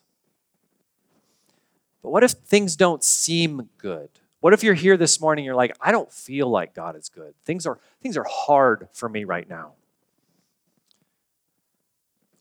But 2.01 2.10
what 2.10 2.24
if 2.24 2.32
things 2.32 2.75
don't 2.75 3.03
seem 3.03 3.70
good? 3.77 4.10
What 4.39 4.53
if 4.53 4.63
you're 4.63 4.74
here 4.74 4.98
this 4.98 5.20
morning 5.20 5.44
you're 5.44 5.56
like, 5.56 5.75
I 5.82 5.91
don't 5.91 6.12
feel 6.12 6.50
like 6.50 6.74
God 6.74 6.96
is 6.96 7.10
good. 7.10 7.34
Things 7.44 7.65
are 7.65 7.79
things 8.01 8.18
are 8.18 8.25
hard 8.29 8.88
for 8.94 9.10
me 9.10 9.25
right 9.25 9.50
now. 9.50 9.74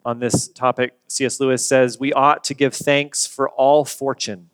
On 0.05 0.21
this 0.21 0.49
topic, 0.49 0.95
C.S. 1.09 1.39
Lewis 1.41 1.67
says, 1.67 1.99
we 1.99 2.13
ought 2.13 2.45
to 2.45 2.55
give 2.55 2.73
thanks 2.73 3.27
for 3.27 3.49
all 3.51 3.85
fortune. 3.85 4.49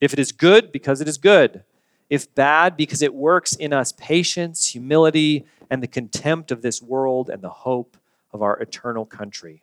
If 0.00 0.12
it 0.12 0.18
is 0.18 0.32
good, 0.32 0.72
because 0.72 1.00
it 1.00 1.06
is 1.06 1.18
good. 1.18 1.62
If 2.08 2.34
bad, 2.34 2.76
because 2.76 3.02
it 3.02 3.14
works 3.14 3.54
in 3.54 3.72
us 3.72 3.92
patience, 3.92 4.68
humility, 4.68 5.44
and 5.70 5.82
the 5.82 5.86
contempt 5.86 6.50
of 6.50 6.62
this 6.62 6.82
world 6.82 7.30
and 7.30 7.40
the 7.42 7.48
hope 7.48 7.96
of 8.32 8.42
our 8.42 8.58
eternal 8.58 9.06
country. 9.06 9.62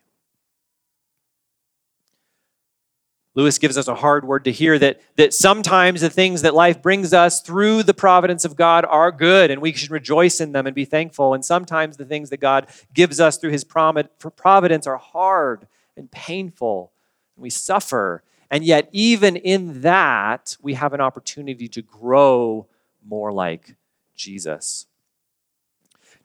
Lewis 3.38 3.58
gives 3.58 3.78
us 3.78 3.86
a 3.86 3.94
hard 3.94 4.26
word 4.26 4.44
to 4.46 4.50
hear 4.50 4.80
that, 4.80 5.00
that 5.14 5.32
sometimes 5.32 6.00
the 6.00 6.10
things 6.10 6.42
that 6.42 6.54
life 6.54 6.82
brings 6.82 7.12
us 7.12 7.40
through 7.40 7.84
the 7.84 7.94
providence 7.94 8.44
of 8.44 8.56
God 8.56 8.84
are 8.84 9.12
good 9.12 9.52
and 9.52 9.62
we 9.62 9.72
should 9.72 9.92
rejoice 9.92 10.40
in 10.40 10.50
them 10.50 10.66
and 10.66 10.74
be 10.74 10.84
thankful. 10.84 11.34
And 11.34 11.44
sometimes 11.44 11.96
the 11.96 12.04
things 12.04 12.30
that 12.30 12.38
God 12.40 12.66
gives 12.92 13.20
us 13.20 13.36
through 13.36 13.52
his 13.52 13.62
providence 13.62 14.88
are 14.88 14.96
hard 14.96 15.68
and 15.96 16.10
painful 16.10 16.90
and 17.36 17.42
we 17.44 17.50
suffer. 17.50 18.24
And 18.50 18.64
yet, 18.64 18.88
even 18.90 19.36
in 19.36 19.82
that, 19.82 20.56
we 20.60 20.74
have 20.74 20.92
an 20.92 21.00
opportunity 21.00 21.68
to 21.68 21.82
grow 21.82 22.66
more 23.06 23.30
like 23.30 23.76
Jesus. 24.16 24.87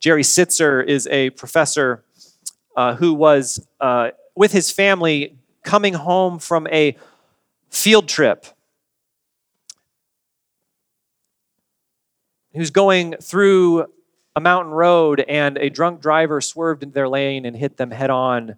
Jerry 0.03 0.23
Sittser 0.23 0.85
is 0.85 1.07
a 1.07 1.29
professor 1.29 2.03
uh, 2.75 2.93
who 2.95 3.13
was 3.13 3.65
uh, 3.79 4.09
with 4.35 4.51
his 4.51 4.69
family 4.69 5.37
coming 5.63 5.93
home 5.93 6.39
from 6.39 6.67
a 6.67 6.97
field 7.69 8.09
trip. 8.09 8.45
He 12.51 12.59
was 12.59 12.69
going 12.69 13.13
through 13.21 13.85
a 14.35 14.41
mountain 14.41 14.73
road, 14.73 15.21
and 15.21 15.57
a 15.57 15.69
drunk 15.69 16.01
driver 16.01 16.41
swerved 16.41 16.83
into 16.83 16.93
their 16.93 17.07
lane 17.07 17.45
and 17.45 17.55
hit 17.55 17.77
them 17.77 17.91
head 17.91 18.09
on. 18.09 18.57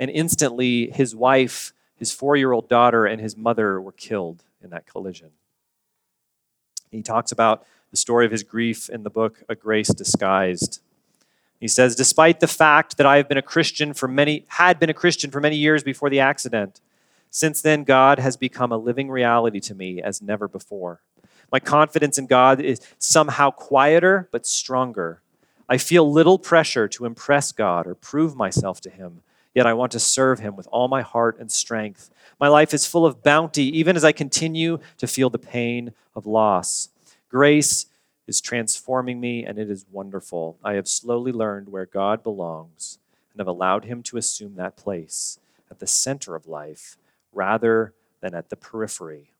And 0.00 0.10
instantly, 0.10 0.90
his 0.90 1.14
wife, 1.14 1.74
his 1.94 2.10
four 2.10 2.36
year 2.36 2.52
old 2.52 2.70
daughter, 2.70 3.04
and 3.04 3.20
his 3.20 3.36
mother 3.36 3.82
were 3.82 3.92
killed 3.92 4.42
in 4.62 4.70
that 4.70 4.86
collision. 4.86 5.28
He 6.90 7.02
talks 7.02 7.32
about 7.32 7.66
the 7.94 7.98
story 7.98 8.26
of 8.26 8.32
his 8.32 8.42
grief 8.42 8.90
in 8.90 9.04
the 9.04 9.08
book 9.08 9.44
A 9.48 9.54
Grace 9.54 9.94
Disguised. 9.94 10.80
He 11.60 11.68
says, 11.68 11.94
Despite 11.94 12.40
the 12.40 12.48
fact 12.48 12.96
that 12.96 13.06
I 13.06 13.18
have 13.18 13.28
been 13.28 13.38
a 13.38 13.42
Christian 13.42 13.94
for 13.94 14.08
many, 14.08 14.46
had 14.48 14.80
been 14.80 14.90
a 14.90 14.94
Christian 14.94 15.30
for 15.30 15.40
many 15.40 15.54
years 15.54 15.84
before 15.84 16.10
the 16.10 16.18
accident, 16.18 16.80
since 17.30 17.62
then 17.62 17.84
God 17.84 18.18
has 18.18 18.36
become 18.36 18.72
a 18.72 18.76
living 18.76 19.12
reality 19.12 19.60
to 19.60 19.76
me 19.76 20.02
as 20.02 20.20
never 20.20 20.48
before. 20.48 21.02
My 21.52 21.60
confidence 21.60 22.18
in 22.18 22.26
God 22.26 22.60
is 22.60 22.80
somehow 22.98 23.52
quieter 23.52 24.28
but 24.32 24.44
stronger. 24.44 25.20
I 25.68 25.78
feel 25.78 26.10
little 26.10 26.40
pressure 26.40 26.88
to 26.88 27.04
impress 27.04 27.52
God 27.52 27.86
or 27.86 27.94
prove 27.94 28.34
myself 28.34 28.80
to 28.80 28.90
Him, 28.90 29.22
yet 29.54 29.68
I 29.68 29.74
want 29.74 29.92
to 29.92 30.00
serve 30.00 30.40
Him 30.40 30.56
with 30.56 30.66
all 30.72 30.88
my 30.88 31.02
heart 31.02 31.38
and 31.38 31.48
strength. 31.48 32.10
My 32.40 32.48
life 32.48 32.74
is 32.74 32.88
full 32.88 33.06
of 33.06 33.22
bounty, 33.22 33.66
even 33.78 33.94
as 33.94 34.02
I 34.02 34.10
continue 34.10 34.80
to 34.98 35.06
feel 35.06 35.30
the 35.30 35.38
pain 35.38 35.92
of 36.16 36.26
loss. 36.26 36.88
Grace 37.34 37.86
is 38.28 38.40
transforming 38.40 39.18
me, 39.18 39.44
and 39.44 39.58
it 39.58 39.68
is 39.68 39.86
wonderful. 39.90 40.56
I 40.62 40.74
have 40.74 40.86
slowly 40.86 41.32
learned 41.32 41.68
where 41.68 41.84
God 41.84 42.22
belongs 42.22 43.00
and 43.32 43.40
have 43.40 43.48
allowed 43.48 43.86
Him 43.86 44.04
to 44.04 44.16
assume 44.16 44.54
that 44.54 44.76
place 44.76 45.40
at 45.68 45.80
the 45.80 45.86
center 45.88 46.36
of 46.36 46.46
life 46.46 46.96
rather 47.32 47.92
than 48.20 48.36
at 48.36 48.50
the 48.50 48.56
periphery. 48.56 49.32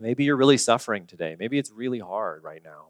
Maybe 0.00 0.24
you're 0.24 0.34
really 0.34 0.58
suffering 0.58 1.06
today. 1.06 1.36
Maybe 1.38 1.60
it's 1.60 1.70
really 1.70 2.00
hard 2.00 2.42
right 2.42 2.64
now. 2.64 2.86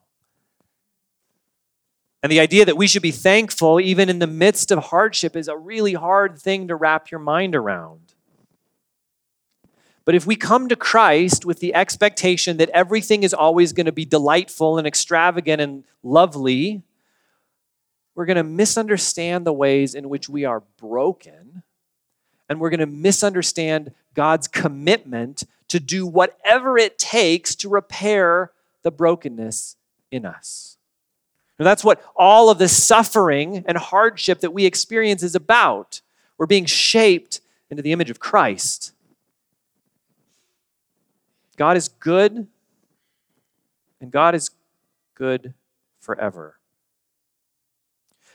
And 2.23 2.33
the 2.33 2.41
idea 2.41 2.65
that 2.65 2.79
we 2.79 2.87
should 2.87 3.03
be 3.03 3.11
thankful 3.11 3.81
even 3.81 4.09
in 4.09 4.19
the 4.19 4.27
midst 4.27 4.71
of 4.71 4.85
hardship 4.85 5.37
is 5.37 5.47
a 5.47 5.59
really 5.59 5.93
hard 5.93 6.39
thing 6.39 6.69
to 6.69 6.75
wrap 6.75 7.11
your 7.11 7.21
mind 7.21 7.55
around. 7.55 8.15
But 10.05 10.15
if 10.15 10.27
we 10.27 10.37
come 10.37 10.69
to 10.69 10.77
Christ 10.77 11.45
with 11.45 11.61
the 11.61 11.75
expectation 11.75 12.57
that 12.57 12.71
everything 12.71 13.23
is 13.23 13.35
always 13.35 13.73
going 13.73 13.87
to 13.87 13.93
be 13.93 14.05
delightful 14.05 14.79
and 14.79 14.87
extravagant 14.87 15.61
and 15.61 15.85
lovely, 16.03 16.83
we're 18.15 18.27
going 18.27 18.37
to 18.37 18.45
misunderstand 18.45 19.47
the 19.47 19.53
ways 19.53 19.95
in 19.95 20.09
which 20.09 20.29
we 20.29 20.45
are 20.45 20.63
broken. 20.79 21.63
And 22.49 22.61
we're 22.61 22.71
going 22.71 22.81
to 22.81 22.87
misunderstand 22.87 23.93
God's 24.15 24.49
commitment 24.49 25.45
to 25.69 25.79
do 25.79 26.07
whatever 26.07 26.77
it 26.77 26.99
takes 26.99 27.55
to 27.57 27.69
repair 27.69 28.51
the 28.83 28.91
brokenness 28.91 29.77
in 30.11 30.27
us. 30.27 30.77
And 31.59 31.67
that's 31.67 31.85
what 31.85 32.03
all 32.17 32.49
of 32.49 32.59
the 32.59 32.69
suffering 32.69 33.65
and 33.67 33.77
hardship 33.77 34.41
that 34.41 34.53
we 34.53 34.65
experience 34.65 35.23
is 35.23 35.35
about. 35.35 36.01
We're 36.39 36.47
being 36.47 36.65
shaped 36.65 37.41
into 37.71 37.83
the 37.83 37.93
image 37.93 38.11
of 38.11 38.19
Christ. 38.19 38.93
God 41.61 41.77
is 41.77 41.89
good, 41.89 42.47
and 44.01 44.11
God 44.11 44.35
is 44.35 44.49
good 45.15 45.53
forever. 46.01 46.57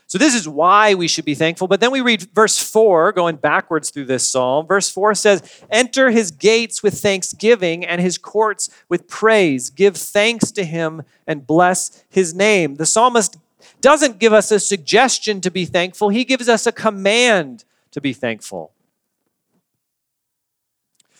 So, 0.06 0.16
this 0.16 0.32
is 0.32 0.48
why 0.48 0.94
we 0.94 1.08
should 1.08 1.24
be 1.24 1.34
thankful. 1.34 1.66
But 1.66 1.80
then 1.80 1.90
we 1.90 2.02
read 2.02 2.22
verse 2.32 2.56
4, 2.56 3.10
going 3.10 3.34
backwards 3.34 3.90
through 3.90 4.04
this 4.04 4.28
psalm. 4.28 4.68
Verse 4.68 4.88
4 4.88 5.16
says, 5.16 5.64
Enter 5.72 6.12
his 6.12 6.30
gates 6.30 6.84
with 6.84 7.00
thanksgiving 7.00 7.84
and 7.84 8.00
his 8.00 8.16
courts 8.16 8.70
with 8.88 9.08
praise. 9.08 9.70
Give 9.70 9.96
thanks 9.96 10.52
to 10.52 10.64
him 10.64 11.02
and 11.26 11.44
bless 11.44 12.04
his 12.08 12.32
name. 12.32 12.76
The 12.76 12.86
psalmist 12.86 13.38
doesn't 13.80 14.20
give 14.20 14.32
us 14.32 14.52
a 14.52 14.60
suggestion 14.60 15.40
to 15.40 15.50
be 15.50 15.64
thankful, 15.64 16.10
he 16.10 16.24
gives 16.24 16.48
us 16.48 16.64
a 16.64 16.70
command 16.70 17.64
to 17.90 18.00
be 18.00 18.12
thankful. 18.12 18.70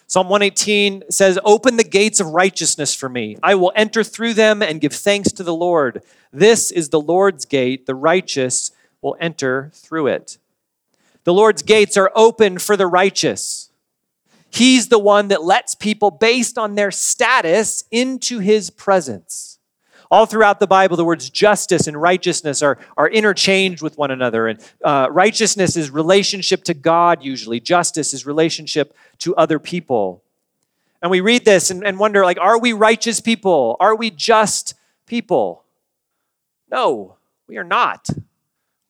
Psalm 0.09 0.29
118 0.29 1.05
says, 1.11 1.39
Open 1.45 1.77
the 1.77 1.85
gates 1.85 2.21
of 2.21 2.29
righteousness 2.29 2.95
for 2.95 3.09
me. 3.09 3.37
I 3.43 3.57
will 3.57 3.73
enter 3.75 4.05
through 4.05 4.35
them 4.35 4.63
and 4.63 4.81
give 4.81 4.93
thanks 4.93 5.33
to 5.33 5.43
the 5.43 5.55
Lord. 5.55 6.03
This 6.33 6.71
is 6.71 6.91
the 6.91 7.01
Lord's 7.01 7.45
gate. 7.45 7.87
The 7.87 7.95
righteous 7.95 8.71
will 9.03 9.17
enter 9.21 9.71
through 9.75 10.07
it. 10.09 10.39
The 11.25 11.35
Lord's 11.35 11.63
gates 11.63 11.97
are 11.97 12.13
open 12.15 12.59
for 12.59 12.77
the 12.77 12.87
righteous. 12.87 13.71
He's 14.49 14.89
the 14.89 14.99
one 14.99 15.29
that 15.29 15.43
lets 15.43 15.75
people, 15.75 16.13
based 16.13 16.57
on 16.57 16.77
their 16.77 16.93
status, 16.93 17.83
into 17.91 18.39
his 18.39 18.71
presence. 18.71 19.56
All 20.11 20.27
throughout 20.27 20.61
the 20.61 20.67
Bible, 20.67 20.97
the 20.97 21.05
words 21.05 21.29
justice 21.31 21.87
and 21.87 22.01
righteousness 22.01 22.63
are, 22.63 22.79
are 22.97 23.09
interchanged 23.09 23.83
with 23.83 23.99
one 23.99 24.11
another. 24.11 24.47
And 24.47 24.61
uh, 24.85 25.09
righteousness 25.11 25.77
is 25.77 25.91
relationship 25.91 26.65
to 26.65 26.75
God, 26.75 27.25
usually. 27.25 27.61
Justice 27.61 28.15
is 28.15 28.27
relationship 28.27 28.97
to 29.19 29.35
other 29.37 29.59
people. 29.59 30.23
And 31.03 31.11
we 31.11 31.21
read 31.21 31.45
this 31.45 31.71
and, 31.71 31.85
and 31.85 31.99
wonder, 31.99 32.25
like, 32.25 32.39
are 32.41 32.59
we 32.59 32.73
righteous 32.73 33.21
people? 33.21 33.77
Are 33.81 33.95
we 33.95 34.11
just 34.11 34.75
people? 35.07 35.65
No, 36.71 37.17
we 37.47 37.59
are 37.59 37.65
not. 37.65 38.09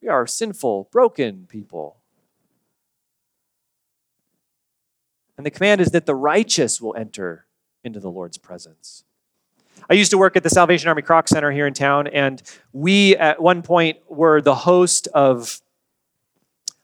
We 0.01 0.09
are 0.09 0.27
sinful, 0.27 0.89
broken 0.93 1.47
people. 1.49 1.97
And 5.37 5.45
the 5.45 5.51
command 5.51 5.81
is 5.81 5.91
that 5.91 6.07
the 6.07 6.15
righteous 6.15 6.81
will 6.81 6.95
enter 6.97 7.47
into 7.85 8.01
the 8.01 8.11
Lord's 8.11 8.39
presence. 8.39 9.05
I 9.89 9.95
used 9.95 10.11
to 10.11 10.19
work 10.19 10.37
at 10.37 10.43
the 10.43 10.51
Salvation 10.51 10.89
Army 10.89 11.03
Kroc 11.03 11.29
Center 11.29 11.53
here 11.53 11.67
in 11.67 11.73
town, 11.73 12.09
and 12.09 12.43
we 12.73 13.17
at 13.17 13.41
one 13.41 13.63
point 13.63 13.99
were 14.09 14.41
the 14.41 14.55
host 14.55 15.07
of, 15.15 15.61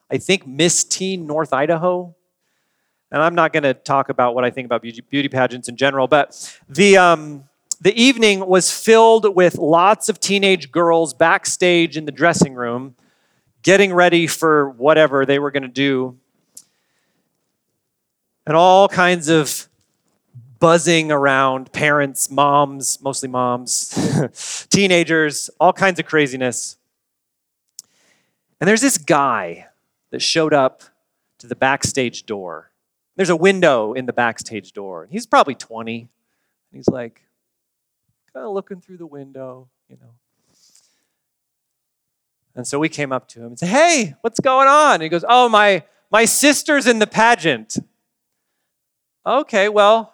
I 0.08 0.18
think, 0.18 0.46
Miss 0.46 0.84
Teen 0.84 1.26
North 1.26 1.52
Idaho. 1.52 2.14
And 3.10 3.20
I'm 3.20 3.34
not 3.34 3.52
going 3.52 3.64
to 3.64 3.74
talk 3.74 4.08
about 4.08 4.36
what 4.36 4.44
I 4.44 4.50
think 4.50 4.66
about 4.66 4.82
beauty, 4.82 5.28
pageants 5.28 5.68
in 5.68 5.76
general, 5.76 6.06
but 6.06 6.56
the, 6.68 6.96
um, 6.96 7.44
the 7.80 7.94
evening 8.00 8.46
was 8.46 8.70
filled 8.70 9.34
with 9.34 9.58
lots 9.58 10.08
of 10.08 10.20
teenage 10.20 10.70
girls 10.70 11.12
backstage 11.12 11.96
in 11.96 12.04
the 12.04 12.12
dressing 12.12 12.54
room 12.54 12.94
getting 13.62 13.92
ready 13.92 14.28
for 14.28 14.70
whatever 14.70 15.26
they 15.26 15.40
were 15.40 15.50
going 15.50 15.64
to 15.64 15.68
do. 15.68 16.16
And 18.46 18.56
all 18.56 18.88
kinds 18.88 19.28
of 19.28 19.68
buzzing 20.62 21.10
around 21.10 21.72
parents, 21.72 22.30
moms, 22.30 23.02
mostly 23.02 23.28
moms, 23.28 24.68
teenagers, 24.70 25.50
all 25.58 25.72
kinds 25.72 25.98
of 25.98 26.06
craziness. 26.06 26.76
And 28.60 28.68
there's 28.68 28.80
this 28.80 28.96
guy 28.96 29.66
that 30.12 30.22
showed 30.22 30.54
up 30.54 30.84
to 31.38 31.48
the 31.48 31.56
backstage 31.56 32.26
door. 32.26 32.70
There's 33.16 33.28
a 33.28 33.34
window 33.34 33.92
in 33.92 34.06
the 34.06 34.12
backstage 34.12 34.72
door. 34.72 35.08
He's 35.10 35.26
probably 35.26 35.56
20. 35.56 35.98
And 35.98 36.08
he's 36.70 36.86
like, 36.86 37.22
kind 38.32 38.46
of 38.46 38.52
looking 38.52 38.80
through 38.80 38.98
the 38.98 39.06
window, 39.06 39.68
you 39.88 39.96
know. 40.00 40.10
And 42.54 42.68
so 42.68 42.78
we 42.78 42.88
came 42.88 43.10
up 43.10 43.26
to 43.30 43.40
him 43.40 43.46
and 43.46 43.58
said, 43.58 43.68
Hey, 43.68 44.14
what's 44.20 44.38
going 44.38 44.68
on? 44.68 44.94
And 44.94 45.02
he 45.02 45.08
goes, 45.08 45.24
Oh, 45.28 45.48
my, 45.48 45.82
my 46.12 46.24
sister's 46.24 46.86
in 46.86 47.00
the 47.00 47.06
pageant. 47.08 47.78
Okay, 49.26 49.68
well, 49.68 50.11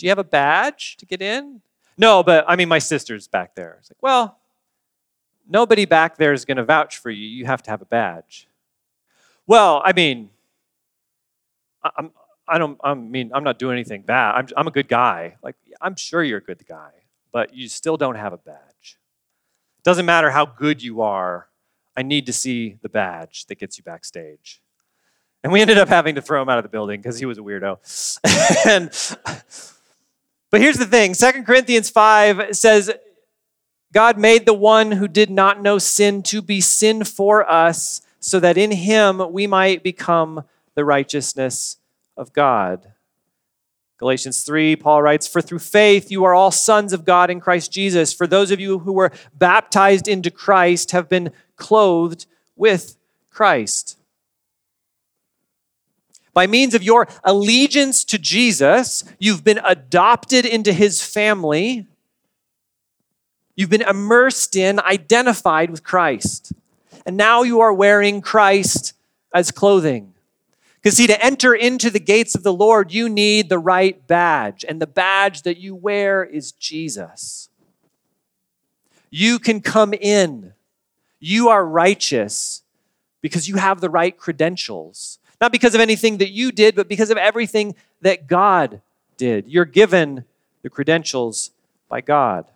do 0.00 0.06
you 0.06 0.10
have 0.10 0.18
a 0.18 0.24
badge 0.24 0.96
to 0.96 1.04
get 1.04 1.20
in? 1.20 1.60
No, 1.98 2.22
but 2.22 2.46
I 2.48 2.56
mean, 2.56 2.68
my 2.68 2.78
sister's 2.78 3.28
back 3.28 3.54
there. 3.54 3.76
It's 3.78 3.90
like, 3.90 4.02
well, 4.02 4.38
nobody 5.46 5.84
back 5.84 6.16
there 6.16 6.32
is 6.32 6.46
going 6.46 6.56
to 6.56 6.64
vouch 6.64 6.96
for 6.96 7.10
you. 7.10 7.26
You 7.26 7.44
have 7.44 7.62
to 7.64 7.70
have 7.70 7.82
a 7.82 7.84
badge. 7.84 8.48
Well, 9.46 9.82
I 9.84 9.92
mean, 9.92 10.30
I'm, 11.84 12.12
I 12.48 12.56
don't, 12.56 12.78
I 12.82 12.94
mean, 12.94 13.30
I'm 13.34 13.44
not 13.44 13.58
doing 13.58 13.74
anything 13.74 14.02
bad. 14.02 14.36
I'm, 14.36 14.48
I'm 14.56 14.66
a 14.66 14.70
good 14.70 14.88
guy. 14.88 15.36
Like, 15.42 15.56
I'm 15.82 15.94
sure 15.96 16.22
you're 16.22 16.38
a 16.38 16.42
good 16.42 16.66
guy, 16.66 16.92
but 17.30 17.54
you 17.54 17.68
still 17.68 17.98
don't 17.98 18.14
have 18.14 18.32
a 18.32 18.38
badge. 18.38 18.96
It 19.78 19.84
Doesn't 19.84 20.06
matter 20.06 20.30
how 20.30 20.46
good 20.46 20.82
you 20.82 21.02
are. 21.02 21.48
I 21.94 22.02
need 22.02 22.24
to 22.24 22.32
see 22.32 22.78
the 22.80 22.88
badge 22.88 23.44
that 23.46 23.58
gets 23.58 23.76
you 23.76 23.84
backstage. 23.84 24.62
And 25.44 25.52
we 25.52 25.60
ended 25.60 25.76
up 25.76 25.88
having 25.88 26.14
to 26.14 26.22
throw 26.22 26.40
him 26.40 26.48
out 26.48 26.56
of 26.56 26.64
the 26.64 26.70
building 26.70 27.00
because 27.00 27.18
he 27.18 27.26
was 27.26 27.36
a 27.36 27.42
weirdo. 27.42 27.78
and 28.66 28.90
but 30.50 30.60
here's 30.60 30.76
the 30.76 30.86
thing 30.86 31.14
2 31.14 31.44
Corinthians 31.44 31.90
5 31.90 32.56
says, 32.56 32.92
God 33.92 34.18
made 34.18 34.46
the 34.46 34.54
one 34.54 34.92
who 34.92 35.08
did 35.08 35.30
not 35.30 35.62
know 35.62 35.78
sin 35.78 36.22
to 36.24 36.40
be 36.40 36.60
sin 36.60 37.04
for 37.04 37.48
us, 37.50 38.02
so 38.20 38.38
that 38.38 38.56
in 38.56 38.70
him 38.70 39.32
we 39.32 39.46
might 39.46 39.82
become 39.82 40.44
the 40.74 40.84
righteousness 40.84 41.78
of 42.16 42.32
God. 42.32 42.92
Galatians 43.98 44.44
3, 44.44 44.76
Paul 44.76 45.02
writes, 45.02 45.26
For 45.26 45.42
through 45.42 45.58
faith 45.58 46.10
you 46.10 46.24
are 46.24 46.34
all 46.34 46.50
sons 46.50 46.92
of 46.92 47.04
God 47.04 47.30
in 47.30 47.38
Christ 47.38 47.70
Jesus. 47.70 48.14
For 48.14 48.26
those 48.26 48.50
of 48.50 48.58
you 48.58 48.78
who 48.78 48.92
were 48.92 49.12
baptized 49.34 50.08
into 50.08 50.30
Christ 50.30 50.92
have 50.92 51.08
been 51.08 51.32
clothed 51.56 52.26
with 52.56 52.96
Christ. 53.28 53.98
By 56.32 56.46
means 56.46 56.74
of 56.74 56.82
your 56.82 57.08
allegiance 57.24 58.04
to 58.04 58.18
Jesus, 58.18 59.04
you've 59.18 59.44
been 59.44 59.60
adopted 59.64 60.46
into 60.46 60.72
his 60.72 61.02
family. 61.02 61.86
You've 63.56 63.70
been 63.70 63.82
immersed 63.82 64.56
in, 64.56 64.78
identified 64.80 65.70
with 65.70 65.82
Christ. 65.82 66.52
And 67.04 67.16
now 67.16 67.42
you 67.42 67.60
are 67.60 67.72
wearing 67.72 68.20
Christ 68.20 68.94
as 69.34 69.50
clothing. 69.50 70.14
Because, 70.76 70.96
see, 70.96 71.06
to 71.08 71.22
enter 71.22 71.54
into 71.54 71.90
the 71.90 72.00
gates 72.00 72.34
of 72.34 72.42
the 72.42 72.54
Lord, 72.54 72.92
you 72.92 73.08
need 73.08 73.48
the 73.48 73.58
right 73.58 74.06
badge. 74.06 74.64
And 74.66 74.80
the 74.80 74.86
badge 74.86 75.42
that 75.42 75.58
you 75.58 75.74
wear 75.74 76.24
is 76.24 76.52
Jesus. 76.52 77.50
You 79.10 79.38
can 79.38 79.60
come 79.60 79.92
in. 79.92 80.54
You 81.18 81.48
are 81.48 81.66
righteous 81.66 82.62
because 83.20 83.48
you 83.48 83.56
have 83.56 83.80
the 83.80 83.90
right 83.90 84.16
credentials. 84.16 85.18
Not 85.40 85.52
because 85.52 85.74
of 85.74 85.80
anything 85.80 86.18
that 86.18 86.30
you 86.30 86.52
did, 86.52 86.74
but 86.74 86.88
because 86.88 87.10
of 87.10 87.16
everything 87.16 87.74
that 88.02 88.26
God 88.26 88.82
did. 89.16 89.48
You're 89.48 89.64
given 89.64 90.24
the 90.62 90.70
credentials 90.70 91.50
by 91.88 92.00
God. 92.00 92.46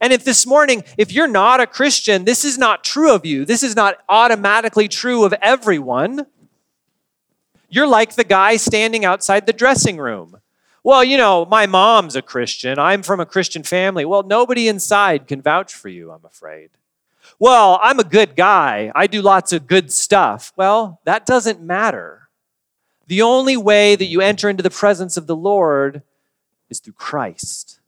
And 0.00 0.12
if 0.12 0.24
this 0.24 0.46
morning, 0.46 0.84
if 0.96 1.12
you're 1.12 1.26
not 1.26 1.60
a 1.60 1.66
Christian, 1.66 2.24
this 2.24 2.44
is 2.44 2.56
not 2.56 2.84
true 2.84 3.12
of 3.12 3.26
you. 3.26 3.44
This 3.44 3.62
is 3.62 3.76
not 3.76 3.98
automatically 4.08 4.88
true 4.88 5.24
of 5.24 5.34
everyone. 5.42 6.26
You're 7.68 7.86
like 7.86 8.14
the 8.14 8.24
guy 8.24 8.56
standing 8.56 9.04
outside 9.04 9.46
the 9.46 9.52
dressing 9.52 9.98
room. 9.98 10.38
Well, 10.84 11.02
you 11.02 11.16
know, 11.16 11.44
my 11.44 11.66
mom's 11.66 12.14
a 12.14 12.22
Christian. 12.22 12.78
I'm 12.78 13.02
from 13.02 13.18
a 13.18 13.26
Christian 13.26 13.62
family. 13.62 14.04
Well, 14.04 14.22
nobody 14.22 14.68
inside 14.68 15.26
can 15.26 15.42
vouch 15.42 15.74
for 15.74 15.88
you, 15.88 16.12
I'm 16.12 16.24
afraid. 16.24 16.70
Well, 17.38 17.80
I'm 17.82 17.98
a 17.98 18.04
good 18.04 18.36
guy. 18.36 18.92
I 18.94 19.06
do 19.06 19.20
lots 19.20 19.52
of 19.52 19.66
good 19.66 19.92
stuff. 19.92 20.52
Well, 20.56 21.00
that 21.04 21.26
doesn't 21.26 21.60
matter. 21.60 22.28
The 23.06 23.22
only 23.22 23.56
way 23.56 23.96
that 23.96 24.06
you 24.06 24.20
enter 24.20 24.48
into 24.48 24.62
the 24.62 24.70
presence 24.70 25.16
of 25.16 25.26
the 25.26 25.36
Lord 25.36 26.02
is 26.70 26.80
through 26.80 26.94
Christ. 26.94 27.80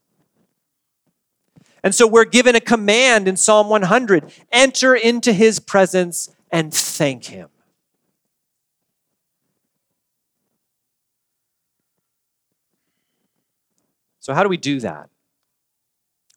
And 1.82 1.94
so 1.94 2.06
we're 2.06 2.24
given 2.24 2.56
a 2.56 2.60
command 2.60 3.28
in 3.28 3.36
Psalm 3.36 3.68
100 3.68 4.32
enter 4.50 4.94
into 4.94 5.32
his 5.32 5.60
presence 5.60 6.28
and 6.50 6.74
thank 6.74 7.26
him. 7.26 7.48
So, 14.18 14.34
how 14.34 14.42
do 14.42 14.48
we 14.48 14.56
do 14.56 14.80
that? 14.80 15.08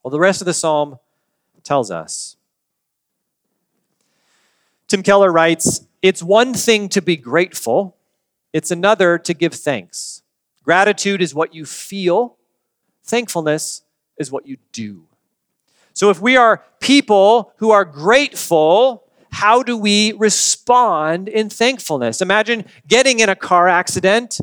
Well, 0.04 0.12
the 0.12 0.20
rest 0.20 0.42
of 0.42 0.46
the 0.46 0.54
psalm 0.54 1.00
tells 1.64 1.90
us. 1.90 2.38
Tim 4.90 5.04
Keller 5.04 5.32
writes 5.32 5.86
It's 6.02 6.22
one 6.22 6.54
thing 6.54 6.90
to 6.90 7.02
be 7.02 7.16
grateful, 7.16 7.96
it's 8.52 8.72
another 8.72 9.18
to 9.20 9.34
give 9.34 9.54
thanks. 9.54 10.24
Gratitude 10.64 11.22
is 11.22 11.34
what 11.34 11.54
you 11.54 11.66
feel, 11.66 12.36
thankfulness 13.04 13.84
is 14.18 14.32
what 14.32 14.48
you 14.48 14.58
do. 14.72 15.06
So 15.94 16.10
if 16.10 16.20
we 16.20 16.36
are 16.36 16.64
people 16.80 17.54
who 17.58 17.72
are 17.72 17.86
grateful, 17.86 19.04
how 19.32 19.62
do 19.62 19.78
we 19.78 20.14
respond 20.14 21.28
in 21.30 21.50
thankfulness? 21.50 22.22
Imagine 22.22 22.66
getting 22.88 23.20
in 23.20 23.30
a 23.30 23.36
car 23.36 23.68
accident. 23.68 24.40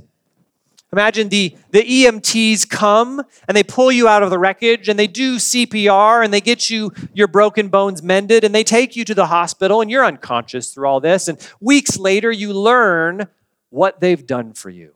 Imagine 0.92 1.28
the, 1.28 1.56
the 1.72 1.82
EMTs 1.82 2.68
come 2.68 3.22
and 3.48 3.56
they 3.56 3.64
pull 3.64 3.90
you 3.90 4.06
out 4.06 4.22
of 4.22 4.30
the 4.30 4.38
wreckage 4.38 4.88
and 4.88 4.98
they 4.98 5.08
do 5.08 5.36
CPR 5.36 6.24
and 6.24 6.32
they 6.32 6.40
get 6.40 6.70
you 6.70 6.92
your 7.12 7.26
broken 7.26 7.68
bones 7.68 8.02
mended 8.02 8.44
and 8.44 8.54
they 8.54 8.62
take 8.64 8.94
you 8.94 9.04
to 9.04 9.14
the 9.14 9.26
hospital 9.26 9.80
and 9.80 9.90
you're 9.90 10.04
unconscious 10.04 10.72
through 10.72 10.86
all 10.86 11.00
this. 11.00 11.26
And 11.26 11.38
weeks 11.60 11.98
later, 11.98 12.30
you 12.30 12.52
learn 12.52 13.26
what 13.70 14.00
they've 14.00 14.26
done 14.26 14.52
for 14.52 14.70
you. 14.70 14.94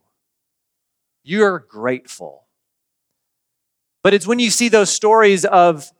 You're 1.24 1.58
grateful. 1.58 2.44
But 4.02 4.14
it's 4.14 4.26
when 4.26 4.38
you 4.38 4.50
see 4.50 4.68
those 4.68 4.90
stories 4.90 5.44
of 5.44 5.90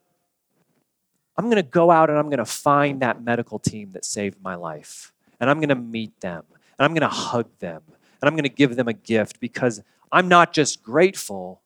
I'm 1.36 1.46
going 1.46 1.56
to 1.56 1.62
go 1.62 1.90
out 1.90 2.10
and 2.10 2.18
I'm 2.18 2.26
going 2.26 2.38
to 2.38 2.44
find 2.44 3.00
that 3.00 3.22
medical 3.22 3.58
team 3.58 3.92
that 3.92 4.04
saved 4.04 4.42
my 4.42 4.54
life. 4.54 5.12
And 5.40 5.48
I'm 5.48 5.58
going 5.58 5.70
to 5.70 5.74
meet 5.74 6.20
them. 6.20 6.44
And 6.78 6.84
I'm 6.84 6.92
going 6.92 7.00
to 7.00 7.08
hug 7.08 7.48
them. 7.58 7.82
And 8.20 8.28
I'm 8.28 8.34
going 8.34 8.44
to 8.44 8.48
give 8.48 8.76
them 8.76 8.88
a 8.88 8.92
gift 8.92 9.40
because 9.40 9.82
I'm 10.12 10.28
not 10.28 10.52
just 10.52 10.82
grateful, 10.82 11.60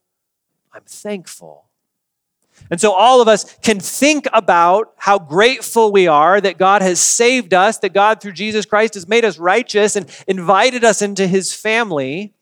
I'm 0.72 0.82
thankful. 0.86 1.64
And 2.70 2.80
so 2.80 2.92
all 2.92 3.20
of 3.20 3.28
us 3.28 3.56
can 3.62 3.80
think 3.80 4.26
about 4.32 4.92
how 4.96 5.18
grateful 5.18 5.90
we 5.90 6.06
are 6.06 6.40
that 6.40 6.56
God 6.56 6.82
has 6.82 7.00
saved 7.00 7.52
us, 7.52 7.78
that 7.78 7.92
God 7.92 8.20
through 8.20 8.32
Jesus 8.32 8.64
Christ 8.64 8.94
has 8.94 9.08
made 9.08 9.24
us 9.24 9.38
righteous 9.38 9.96
and 9.96 10.08
invited 10.28 10.84
us 10.84 11.02
into 11.02 11.26
his 11.26 11.52
family. 11.52 12.32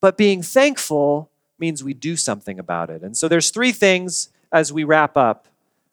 But 0.00 0.18
being 0.18 0.42
thankful 0.42 1.30
means 1.58 1.82
we 1.82 1.94
do 1.94 2.16
something 2.16 2.58
about 2.58 2.90
it. 2.90 3.02
And 3.02 3.16
so 3.16 3.28
there's 3.28 3.50
three 3.50 3.72
things 3.72 4.28
as 4.52 4.72
we 4.72 4.84
wrap 4.84 5.16
up 5.16 5.48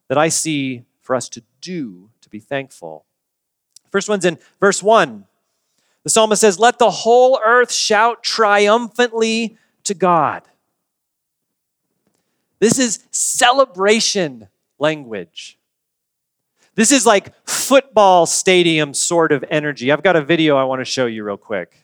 that 0.08 0.18
I 0.18 0.28
see 0.28 0.84
for 1.00 1.14
us 1.14 1.28
to 1.30 1.42
do 1.60 2.10
to 2.20 2.28
be 2.28 2.38
thankful. 2.38 3.04
First 3.90 4.08
one's 4.08 4.24
in 4.24 4.38
verse 4.60 4.82
1. 4.82 5.24
The 6.08 6.12
psalmist 6.12 6.40
says, 6.40 6.58
Let 6.58 6.78
the 6.78 6.90
whole 6.90 7.38
earth 7.44 7.70
shout 7.70 8.22
triumphantly 8.22 9.58
to 9.84 9.92
God. 9.92 10.42
This 12.60 12.78
is 12.78 13.04
celebration 13.10 14.48
language. 14.78 15.58
This 16.76 16.92
is 16.92 17.04
like 17.04 17.34
football 17.46 18.24
stadium 18.24 18.94
sort 18.94 19.32
of 19.32 19.44
energy. 19.50 19.92
I've 19.92 20.02
got 20.02 20.16
a 20.16 20.22
video 20.22 20.56
I 20.56 20.64
want 20.64 20.80
to 20.80 20.86
show 20.86 21.04
you 21.04 21.24
real 21.24 21.36
quick. 21.36 21.76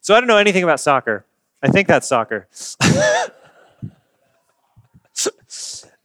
So 0.00 0.14
I 0.14 0.20
don't 0.20 0.28
know 0.28 0.38
anything 0.38 0.64
about 0.64 0.80
soccer. 0.80 1.26
I 1.62 1.68
think 1.68 1.86
that's 1.86 2.08
soccer. 2.08 2.48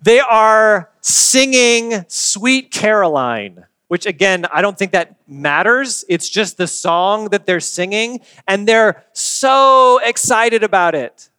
they 0.02 0.20
are 0.20 0.90
singing 1.02 2.04
Sweet 2.10 2.72
Caroline, 2.72 3.66
which 3.88 4.06
again, 4.06 4.46
I 4.52 4.62
don't 4.62 4.78
think 4.78 4.92
that 4.92 5.16
matters. 5.28 6.04
It's 6.10 6.28
just 6.28 6.58
the 6.58 6.68
song 6.68 7.30
that 7.30 7.46
they're 7.46 7.62
singing, 7.62 8.20
and 8.48 8.68
they're 8.68 9.06
so 9.14 10.02
excited 10.04 10.64
about 10.64 10.94
it. 10.94 11.30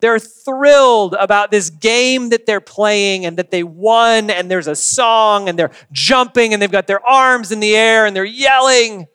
They're 0.00 0.18
thrilled 0.18 1.16
about 1.18 1.50
this 1.50 1.70
game 1.70 2.28
that 2.28 2.46
they're 2.46 2.60
playing 2.60 3.24
and 3.24 3.36
that 3.38 3.50
they 3.50 3.64
won, 3.64 4.30
and 4.30 4.50
there's 4.50 4.68
a 4.68 4.76
song, 4.76 5.48
and 5.48 5.58
they're 5.58 5.72
jumping, 5.92 6.52
and 6.52 6.60
they've 6.60 6.70
got 6.70 6.86
their 6.86 7.04
arms 7.04 7.50
in 7.52 7.60
the 7.60 7.74
air, 7.74 8.04
and 8.04 8.14
they're 8.14 8.24
yelling 8.24 9.08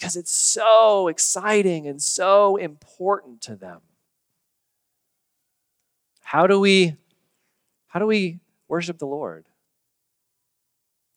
because 0.00 0.16
it's 0.16 0.32
so 0.32 1.08
exciting 1.08 1.86
and 1.86 2.00
so 2.00 2.56
important 2.56 3.42
to 3.42 3.54
them. 3.54 3.80
How 6.22 6.46
do 6.46 6.58
we 6.58 6.96
how 7.86 8.00
do 8.00 8.06
we 8.06 8.40
worship 8.66 8.96
the 8.98 9.06
Lord? 9.06 9.44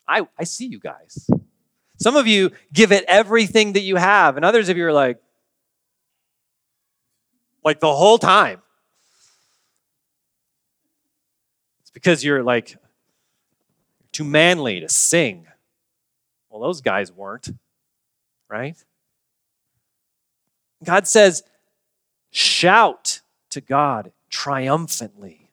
I, 0.05 0.27
I 0.37 0.43
see 0.43 0.65
you 0.65 0.79
guys. 0.79 1.29
Some 1.97 2.17
of 2.17 2.27
you 2.27 2.51
give 2.73 2.91
it 2.91 3.05
everything 3.07 3.73
that 3.73 3.81
you 3.81 3.95
have, 3.95 4.35
and 4.35 4.43
others 4.43 4.67
of 4.67 4.75
you 4.75 4.85
are 4.85 4.91
like, 4.91 5.21
like 7.63 7.79
the 7.79 7.95
whole 7.95 8.17
time. 8.17 8.61
It's 11.83 11.91
because 11.91 12.21
you're 12.21 12.43
like 12.43 12.75
too 14.11 14.25
manly 14.25 14.81
to 14.81 14.89
sing. 14.89 15.47
Well, 16.49 16.61
those 16.61 16.81
guys 16.81 17.13
weren't 17.13 17.49
right? 18.53 18.77
God 20.83 21.07
says, 21.07 21.41
shout 22.29 23.21
to 23.49 23.61
God 23.61 24.11
triumphantly. 24.29 25.49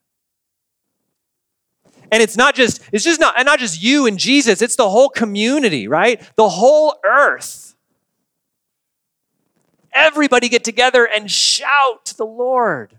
And 2.12 2.22
it's 2.22 2.36
not 2.36 2.54
just, 2.54 2.82
it's 2.92 3.04
just 3.04 3.20
not, 3.20 3.38
and 3.38 3.46
not 3.46 3.58
just 3.58 3.82
you 3.82 4.06
and 4.06 4.18
Jesus, 4.18 4.60
it's 4.60 4.76
the 4.76 4.90
whole 4.90 5.08
community, 5.08 5.88
right? 5.88 6.20
The 6.36 6.50
whole 6.50 6.96
earth. 7.02 7.74
Everybody 9.94 10.50
get 10.50 10.62
together 10.62 11.08
and 11.08 11.30
shout 11.30 12.04
to 12.06 12.16
the 12.16 12.26
Lord. 12.26 12.98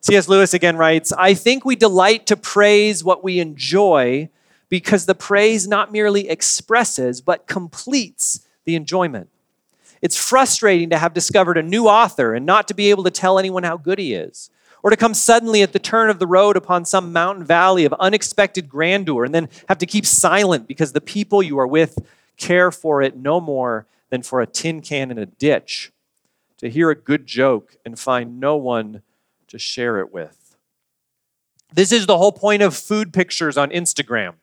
C.S. 0.00 0.28
Lewis 0.28 0.54
again 0.54 0.78
writes 0.78 1.12
I 1.12 1.34
think 1.34 1.66
we 1.66 1.76
delight 1.76 2.26
to 2.28 2.36
praise 2.38 3.04
what 3.04 3.22
we 3.22 3.38
enjoy 3.38 4.30
because 4.68 5.06
the 5.06 5.14
praise 5.14 5.66
not 5.66 5.92
merely 5.92 6.28
expresses, 6.28 7.20
but 7.20 7.46
completes 7.46 8.46
the 8.64 8.74
enjoyment. 8.74 9.30
It's 10.02 10.16
frustrating 10.16 10.90
to 10.90 10.98
have 10.98 11.14
discovered 11.14 11.58
a 11.58 11.62
new 11.62 11.86
author 11.86 12.34
and 12.34 12.46
not 12.46 12.68
to 12.68 12.74
be 12.74 12.90
able 12.90 13.04
to 13.04 13.10
tell 13.10 13.38
anyone 13.38 13.64
how 13.64 13.76
good 13.76 13.98
he 13.98 14.14
is, 14.14 14.50
or 14.82 14.90
to 14.90 14.96
come 14.96 15.14
suddenly 15.14 15.62
at 15.62 15.72
the 15.72 15.78
turn 15.78 16.08
of 16.10 16.18
the 16.18 16.26
road 16.26 16.56
upon 16.56 16.84
some 16.84 17.12
mountain 17.12 17.44
valley 17.44 17.84
of 17.84 17.92
unexpected 17.94 18.68
grandeur 18.68 19.24
and 19.24 19.34
then 19.34 19.48
have 19.68 19.78
to 19.78 19.86
keep 19.86 20.06
silent 20.06 20.68
because 20.68 20.92
the 20.92 21.00
people 21.00 21.42
you 21.42 21.58
are 21.58 21.66
with 21.66 21.98
care 22.36 22.70
for 22.70 23.02
it 23.02 23.16
no 23.16 23.40
more 23.40 23.86
than 24.10 24.22
for 24.22 24.40
a 24.40 24.46
tin 24.46 24.80
can 24.80 25.10
in 25.10 25.18
a 25.18 25.26
ditch, 25.26 25.92
to 26.58 26.70
hear 26.70 26.90
a 26.90 26.94
good 26.94 27.26
joke 27.26 27.76
and 27.84 27.98
find 27.98 28.40
no 28.40 28.56
one 28.56 29.02
to 29.48 29.58
share 29.58 29.98
it 29.98 30.12
with. 30.12 30.56
This 31.72 31.92
is 31.92 32.06
the 32.06 32.16
whole 32.16 32.32
point 32.32 32.62
of 32.62 32.76
food 32.76 33.12
pictures 33.12 33.56
on 33.56 33.70
Instagram 33.70 34.34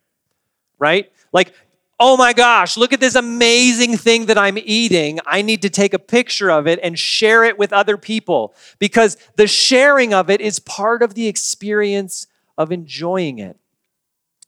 right? 0.79 1.11
Like, 1.31 1.53
oh 1.99 2.17
my 2.17 2.33
gosh, 2.33 2.77
look 2.77 2.93
at 2.93 2.99
this 2.99 3.15
amazing 3.15 3.97
thing 3.97 4.25
that 4.25 4.37
I'm 4.37 4.57
eating. 4.57 5.19
I 5.25 5.41
need 5.41 5.61
to 5.61 5.69
take 5.69 5.93
a 5.93 5.99
picture 5.99 6.51
of 6.51 6.67
it 6.67 6.79
and 6.83 6.97
share 6.99 7.43
it 7.43 7.57
with 7.57 7.71
other 7.71 7.97
people 7.97 8.53
because 8.79 9.17
the 9.37 9.47
sharing 9.47 10.13
of 10.13 10.29
it 10.29 10.41
is 10.41 10.59
part 10.59 11.01
of 11.01 11.13
the 11.13 11.27
experience 11.27 12.27
of 12.57 12.71
enjoying 12.71 13.39
it. 13.39 13.57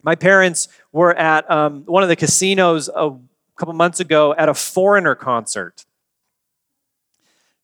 My 0.04 0.16
parents 0.16 0.68
were 0.92 1.16
at 1.16 1.50
um, 1.50 1.84
one 1.86 2.04
of 2.04 2.10
the 2.10 2.16
casinos 2.16 2.90
a 2.90 3.18
couple 3.56 3.74
months 3.74 4.00
ago 4.00 4.34
at 4.38 4.48
a 4.50 4.54
Foreigner 4.54 5.16
concert. 5.16 5.86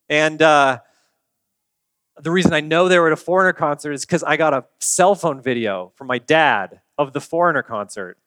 And 0.08 0.42
uh, 0.42 0.80
the 2.20 2.30
reason 2.30 2.52
I 2.52 2.60
know 2.60 2.88
they 2.88 2.98
were 2.98 3.06
at 3.06 3.12
a 3.12 3.16
Foreigner 3.16 3.52
concert 3.52 3.92
is 3.92 4.04
because 4.04 4.22
I 4.22 4.36
got 4.36 4.52
a 4.52 4.64
cell 4.80 5.14
phone 5.14 5.40
video 5.40 5.92
from 5.96 6.06
my 6.06 6.18
dad 6.18 6.80
of 6.98 7.12
the 7.12 7.20
Foreigner 7.20 7.62
concert. 7.62 8.18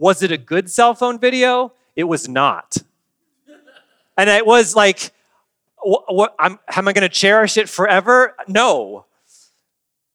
Was 0.00 0.22
it 0.22 0.32
a 0.32 0.38
good 0.38 0.70
cell 0.70 0.94
phone 0.94 1.18
video? 1.18 1.74
It 1.94 2.04
was 2.04 2.26
not. 2.26 2.78
And 4.16 4.30
it 4.30 4.46
was 4.46 4.74
like, 4.74 5.12
what, 5.82 6.12
what 6.12 6.34
am 6.40 6.58
I 6.88 6.92
going 6.92 7.02
to 7.02 7.08
cherish 7.08 7.58
it 7.58 7.68
forever? 7.68 8.34
No. 8.48 9.04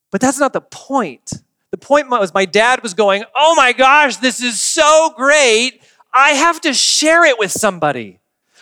But 0.10 0.22
that's 0.22 0.40
not 0.40 0.54
the 0.54 0.62
point. 0.62 1.34
The 1.70 1.78
point 1.78 2.10
was 2.10 2.34
my 2.34 2.46
dad 2.46 2.82
was 2.82 2.96
going, 2.96 3.26
Oh 3.36 3.54
my 3.56 3.74
gosh, 3.74 4.18
this 4.18 4.42
is 4.42 4.60
so 4.60 5.14
great. 5.16 5.84
I 6.12 6.32
have 6.32 6.62
to 6.62 6.74
share 6.74 7.24
it 7.24 7.38
with 7.38 7.52
somebody. 7.52 8.20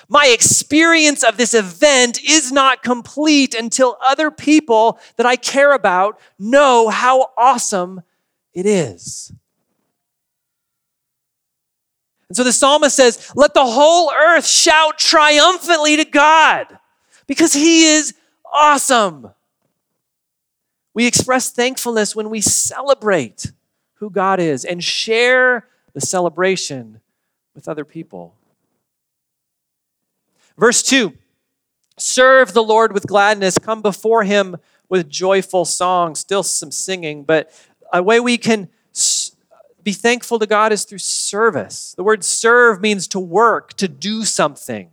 My 0.09 0.27
experience 0.27 1.23
of 1.23 1.37
this 1.37 1.53
event 1.53 2.21
is 2.21 2.51
not 2.51 2.83
complete 2.83 3.55
until 3.55 3.97
other 4.05 4.29
people 4.29 4.99
that 5.15 5.25
I 5.25 5.37
care 5.37 5.73
about 5.73 6.19
know 6.37 6.89
how 6.89 7.31
awesome 7.37 8.01
it 8.53 8.65
is. 8.65 9.31
And 12.33 12.37
so 12.37 12.43
the 12.43 12.51
psalmist 12.51 12.95
says, 12.95 13.31
Let 13.35 13.53
the 13.53 13.63
whole 13.63 14.11
earth 14.11 14.47
shout 14.47 14.97
triumphantly 14.97 15.97
to 15.97 16.03
God 16.03 16.79
because 17.27 17.53
he 17.53 17.85
is 17.85 18.15
awesome. 18.51 19.29
We 20.95 21.05
express 21.05 21.51
thankfulness 21.51 22.15
when 22.15 22.31
we 22.31 22.41
celebrate 22.41 23.51
who 23.97 24.09
God 24.09 24.39
is 24.39 24.65
and 24.65 24.83
share 24.83 25.67
the 25.93 26.01
celebration 26.01 27.01
with 27.53 27.67
other 27.67 27.85
people. 27.85 28.33
Verse 30.57 30.81
2 30.81 31.13
Serve 31.99 32.55
the 32.55 32.63
Lord 32.63 32.93
with 32.93 33.05
gladness, 33.05 33.59
come 33.59 33.83
before 33.83 34.23
him 34.23 34.57
with 34.89 35.07
joyful 35.07 35.65
songs. 35.65 36.21
Still 36.21 36.41
some 36.41 36.71
singing, 36.71 37.25
but 37.25 37.51
a 37.93 38.01
way 38.01 38.19
we 38.19 38.39
can 38.39 38.69
be 39.83 39.91
thankful 39.91 40.39
to 40.39 40.45
God 40.45 40.71
is 40.71 40.85
through 40.85 40.99
service. 40.99 41.93
The 41.95 42.03
word 42.03 42.23
serve 42.23 42.81
means 42.81 43.07
to 43.09 43.19
work, 43.19 43.73
to 43.73 43.87
do 43.87 44.23
something, 44.23 44.89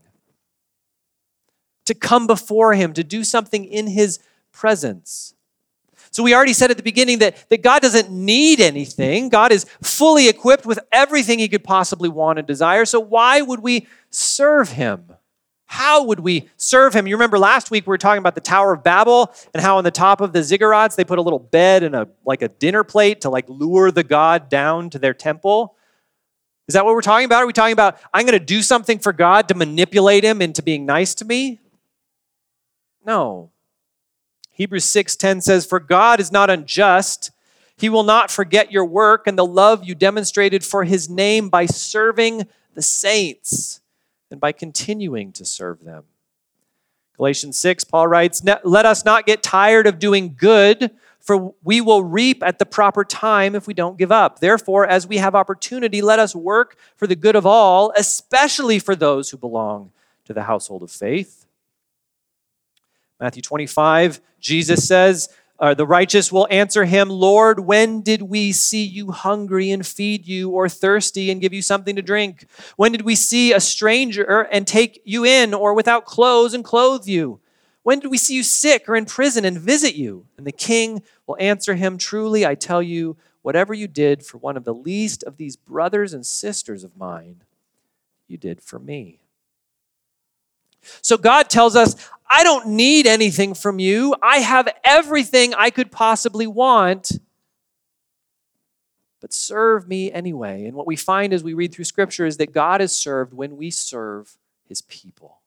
to 1.87 1.95
come 1.95 2.27
before 2.27 2.75
him, 2.75 2.93
to 2.95 3.05
do 3.05 3.25
something 3.25 3.65
in 3.65 3.87
his 3.87 4.19
presence. 4.53 5.35
So 6.11 6.25
we 6.25 6.35
already 6.35 6.55
said 6.55 6.71
at 6.71 6.77
the 6.77 6.83
beginning 6.83 7.21
that, 7.21 7.49
that 7.51 7.63
God 7.63 7.83
doesn't 7.83 8.11
need 8.11 8.61
anything. 8.61 9.29
God 9.29 9.53
is 9.53 9.65
fully 9.81 10.29
equipped 10.29 10.67
with 10.67 10.81
everything 10.91 11.39
he 11.39 11.49
could 11.49 11.63
possibly 11.63 12.09
want 12.09 12.39
and 12.39 12.49
desire. 12.49 12.85
So 12.85 12.99
why 12.99 13.43
would 13.43 13.61
we 13.61 13.87
serve 14.11 14.71
him? 14.71 15.05
How 15.71 16.03
would 16.03 16.19
we 16.19 16.51
serve 16.57 16.95
him? 16.95 17.07
You 17.07 17.15
remember 17.15 17.39
last 17.39 17.71
week 17.71 17.87
we 17.87 17.93
were 17.93 17.97
talking 17.97 18.19
about 18.19 18.35
the 18.35 18.41
Tower 18.41 18.73
of 18.73 18.83
Babel 18.83 19.33
and 19.55 19.63
how 19.63 19.79
on 19.79 19.85
the 19.85 19.93
top 19.93 20.21
of 20.21 20.33
the 20.33 20.41
ziggurats 20.41 20.97
they 20.97 21.05
put 21.05 21.21
a 21.21 21.23
little 21.23 21.39
bed 21.39 21.85
and 21.85 21.95
a 21.95 22.09
like 22.25 22.43
a 22.43 22.49
dinner 22.49 22.83
plate 22.83 23.21
to 23.21 23.31
like 23.31 23.45
lure 23.49 23.93
the 23.93 24.03
god 24.03 24.49
down 24.49 24.91
to 24.91 24.99
their 24.99 25.15
temple. 25.15 25.77
Is 26.67 26.75
that 26.75 26.85
what 26.85 26.93
we're 26.93 27.03
talking 27.03 27.25
about? 27.25 27.45
Are 27.45 27.47
we 27.47 27.53
talking 27.53 27.73
about 27.73 28.01
I'm 28.13 28.27
going 28.27 28.37
to 28.37 28.45
do 28.45 28.63
something 28.63 28.99
for 28.99 29.13
God 29.13 29.47
to 29.47 29.55
manipulate 29.55 30.25
him 30.25 30.43
into 30.43 30.61
being 30.61 30.87
nice 30.87 31.15
to 31.15 31.25
me? 31.25 31.61
No. 33.07 33.53
Hebrews 34.51 34.87
6:10 34.87 35.41
says, 35.41 35.67
"For 35.67 35.79
God 35.79 36.19
is 36.19 36.33
not 36.33 36.51
unjust. 36.51 37.31
He 37.77 37.89
will 37.89 38.03
not 38.03 38.33
forget 38.33 38.73
your 38.73 38.85
work 38.85 39.29
and 39.29 39.39
the 39.39 39.47
love 39.47 39.85
you 39.85 39.95
demonstrated 39.95 40.65
for 40.65 40.83
his 40.83 41.09
name 41.09 41.49
by 41.49 41.67
serving 41.67 42.49
the 42.75 42.83
saints 42.83 43.81
and 44.31 44.41
by 44.41 44.53
continuing 44.53 45.33
to 45.33 45.45
serve 45.45 45.85
them." 45.85 46.05
Galatians 47.17 47.59
6, 47.59 47.85
Paul 47.85 48.09
writes, 48.09 48.43
"Let 48.45 48.87
us 48.87 49.05
not 49.05 49.27
get 49.27 49.43
tired 49.43 49.87
of 49.87 49.99
doing 49.99 50.35
good, 50.39 50.91
for 51.19 51.55
we 51.63 51.83
will 51.83 52.03
reap 52.03 52.43
at 52.43 52.59
the 52.59 52.65
proper 52.65 53.05
time 53.05 53.55
if 53.55 53.67
we 53.67 53.75
don't 53.75 53.99
give 53.99 54.11
up. 54.11 54.41
Therefore, 54.41 54.87
as 54.87 55.07
we 55.07 55.19
have 55.19 55.35
opportunity, 55.35 56.01
let 56.01 56.19
us 56.19 56.35
work 56.35 56.79
for 56.97 57.07
the 57.07 57.17
good 57.17 57.37
of 57.37 57.45
all, 57.45 57.93
especially 57.95 58.79
for 58.79 58.97
those 58.97 59.31
who 59.31 59.37
belong 59.37 59.93
to 60.25 60.33
the 60.33 60.45
household 60.45 60.83
of 60.83 60.91
faith." 60.91 61.45
Matthew 63.19 63.43
25, 63.43 64.23
Jesus 64.39 64.89
says, 64.89 65.29
uh, 65.61 65.75
The 65.75 65.87
righteous 65.87 66.33
will 66.33 66.49
answer 66.51 66.85
him, 66.85 67.09
Lord, 67.09 67.61
when 67.61 68.01
did 68.01 68.23
we 68.23 68.51
see 68.51 68.83
you 68.83 69.13
hungry 69.13 69.71
and 69.71 69.87
feed 69.87 70.27
you, 70.27 70.51
or 70.51 70.69
thirsty 70.69 71.31
and 71.31 71.41
give 71.41 71.53
you 71.53 71.63
something 71.63 71.95
to 71.97 72.03
drink? 72.03 72.47
When 72.77 72.93
did 72.93 73.03
we 73.03 73.15
see 73.15 73.53
a 73.53 73.61
stranger 73.61 74.41
and 74.51 74.67
take 74.67 75.01
you 75.05 75.25
in, 75.25 75.55
or 75.55 75.75
without 75.75 76.07
clothes 76.07 76.55
and 76.55 76.65
clothe 76.65 77.07
you? 77.07 77.41
When 77.83 78.01
did 78.01 78.11
we 78.11 78.19
see 78.19 78.35
you 78.35 78.43
sick 78.43 78.89
or 78.89 78.97
in 78.97 79.07
prison 79.07 79.45
and 79.45 79.59
visit 79.59 79.95
you? 79.95 80.27
And 80.37 80.47
the 80.47 80.53
king 80.53 81.03
will 81.27 81.37
answer 81.39 81.75
him, 81.75 81.99
Truly, 81.99 82.45
I 82.45 82.55
tell 82.55 82.83
you, 82.83 83.17
whatever 83.43 83.73
you 83.73 83.89
did 83.89 84.25
for 84.25 84.39
one 84.39 84.57
of 84.57 84.65
the 84.65 84.75
least 84.75 85.23
of 85.25 85.37
these 85.37 85.57
brothers 85.57 86.13
and 86.13 86.27
sisters 86.27 86.85
of 86.85 86.97
mine, 86.97 87.43
you 88.29 88.37
did 88.37 88.61
for 88.63 88.79
me. 88.79 89.20
So 91.03 91.17
God 91.17 91.49
tells 91.49 91.77
us, 91.77 91.97
I 92.31 92.45
don't 92.45 92.69
need 92.69 93.07
anything 93.07 93.55
from 93.55 93.79
you. 93.79 94.15
I 94.23 94.39
have 94.39 94.69
everything 94.85 95.53
I 95.55 95.71
could 95.71 95.91
possibly 95.91 96.47
want. 96.47 97.19
But 99.21 99.33
serve 99.33 99.89
me 99.89 100.11
anyway. 100.13 100.65
And 100.65 100.75
what 100.75 100.87
we 100.87 100.97
find 100.97 101.33
as 101.33 101.45
we 101.45 101.55
read 101.55 101.75
through 101.75 101.85
Scripture 101.85 102.25
is 102.25 102.37
that 102.39 102.53
God 102.53 102.81
is 102.81 102.93
served 102.93 103.35
when 103.35 103.57
we 103.57 103.71
serve 103.71 104.39
his 104.67 104.81
people. 104.83 105.41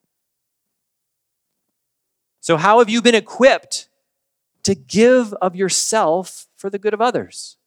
So, 2.41 2.57
how 2.57 2.79
have 2.79 2.89
you 2.89 3.01
been 3.01 3.15
equipped 3.15 3.87
to 4.63 4.75
give 4.75 5.33
of 5.35 5.55
yourself 5.55 6.47
for 6.57 6.69
the 6.69 6.77
good 6.77 6.93
of 6.93 7.01
others? 7.01 7.57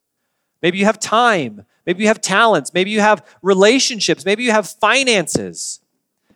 Maybe 0.63 0.79
you 0.79 0.85
have 0.85 1.01
time. 1.01 1.65
Maybe 1.87 2.03
you 2.03 2.09
have 2.09 2.21
talents. 2.21 2.75
Maybe 2.75 2.91
you 2.91 3.01
have 3.01 3.25
relationships. 3.43 4.25
Maybe 4.25 4.43
you 4.43 4.51
have 4.51 4.69
finances. 4.69 5.81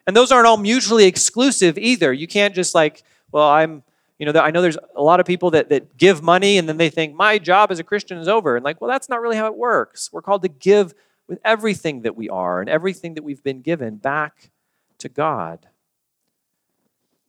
And 0.07 0.17
those 0.17 0.33
aren't 0.33 0.47
all 0.47 0.57
mutually 0.57 1.05
exclusive 1.05 1.79
either. 1.79 2.13
You 2.13 2.27
can't 2.27 2.55
just 2.55 2.75
like, 2.75 3.03
well, 3.33 3.49
I'm, 3.49 3.83
you 4.19 4.31
know, 4.31 4.39
I 4.41 4.51
know 4.51 4.63
there's 4.63 4.79
a 4.97 5.03
lot 5.03 5.21
of 5.21 5.27
people 5.27 5.53
that, 5.53 5.69
that 5.69 5.97
give 5.97 6.23
money 6.23 6.59
and 6.59 6.69
then 6.69 6.77
they 6.77 6.91
think 6.91 7.15
my 7.15 7.39
job 7.39 7.71
as 7.71 7.79
a 7.79 7.85
Christian 7.85 8.19
is 8.19 8.29
over. 8.29 8.57
And 8.57 8.65
like, 8.65 8.81
well, 8.81 8.91
that's 8.91 9.09
not 9.09 9.21
really 9.21 9.37
how 9.37 9.47
it 9.47 9.57
works. 9.57 10.13
We're 10.13 10.23
called 10.23 10.43
to 10.43 10.49
give 10.49 10.95
with 11.29 11.39
everything 11.45 12.03
that 12.03 12.17
we 12.17 12.29
are 12.29 12.61
and 12.61 12.69
everything 12.69 13.15
that 13.15 13.23
we've 13.23 13.43
been 13.43 13.63
given 13.63 13.97
back 13.97 14.51
to 14.99 15.09
God. 15.09 15.67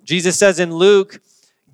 Jesus 0.03 0.38
says 0.38 0.60
in 0.60 0.73
Luke, 0.73 1.21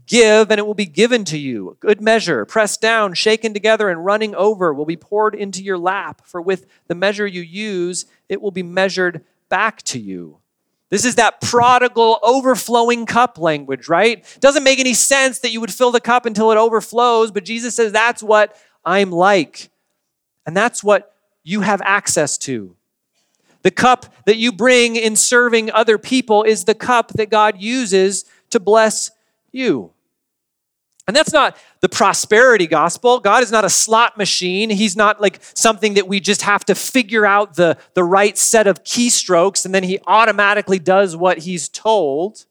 Give, 0.07 0.49
and 0.49 0.57
it 0.57 0.65
will 0.65 0.73
be 0.73 0.85
given 0.85 1.25
to 1.25 1.37
you. 1.37 1.75
Good 1.81 1.99
measure, 1.99 2.45
pressed 2.45 2.79
down, 2.79 3.13
shaken 3.13 3.53
together, 3.53 3.89
and 3.89 4.05
running 4.05 4.33
over 4.35 4.73
will 4.73 4.85
be 4.85 4.95
poured 4.95 5.35
into 5.35 5.61
your 5.61 5.77
lap. 5.77 6.21
For 6.25 6.41
with 6.41 6.65
the 6.87 6.95
measure 6.95 7.27
you 7.27 7.41
use, 7.41 8.05
it 8.29 8.41
will 8.41 8.51
be 8.51 8.63
measured 8.63 9.25
back 9.49 9.81
to 9.83 9.99
you. 9.99 10.39
This 10.89 11.03
is 11.03 11.15
that 11.15 11.41
prodigal 11.41 12.19
overflowing 12.23 13.05
cup 13.05 13.37
language, 13.37 13.89
right? 13.89 14.25
Doesn't 14.39 14.63
make 14.63 14.79
any 14.79 14.93
sense 14.93 15.39
that 15.39 15.51
you 15.51 15.59
would 15.59 15.73
fill 15.73 15.91
the 15.91 15.99
cup 15.99 16.25
until 16.25 16.51
it 16.51 16.57
overflows, 16.57 17.31
but 17.31 17.43
Jesus 17.43 17.75
says 17.75 17.91
that's 17.91 18.23
what 18.23 18.55
I'm 18.85 19.11
like. 19.11 19.69
And 20.45 20.55
that's 20.55 20.83
what 20.83 21.13
you 21.43 21.61
have 21.61 21.81
access 21.83 22.37
to. 22.39 22.75
The 23.63 23.71
cup 23.71 24.05
that 24.25 24.37
you 24.37 24.53
bring 24.53 24.95
in 24.95 25.17
serving 25.17 25.71
other 25.71 25.97
people 25.97 26.43
is 26.43 26.63
the 26.63 26.75
cup 26.75 27.09
that 27.13 27.29
God 27.29 27.59
uses 27.59 28.23
to 28.51 28.59
bless 28.59 29.11
you. 29.51 29.91
And 31.07 31.15
that's 31.15 31.31
not 31.31 31.55
the 31.79 31.87
prosperity 31.87 32.67
gospel. 32.67 33.19
God 33.21 33.41
is 33.41 33.51
not 33.51 33.63
a 33.63 33.69
slot 33.69 34.17
machine. 34.17 34.69
He's 34.69 34.97
not 34.97 35.21
like 35.21 35.39
something 35.53 35.93
that 35.93 36.07
we 36.07 36.19
just 36.19 36.41
have 36.41 36.65
to 36.65 36.75
figure 36.75 37.25
out 37.25 37.55
the, 37.55 37.77
the 37.93 38.03
right 38.03 38.37
set 38.37 38.67
of 38.67 38.83
keystrokes 38.83 39.65
and 39.65 39.73
then 39.73 39.83
he 39.83 39.99
automatically 40.05 40.79
does 40.79 41.15
what 41.15 41.39
he's 41.39 41.69
told. 41.69 42.45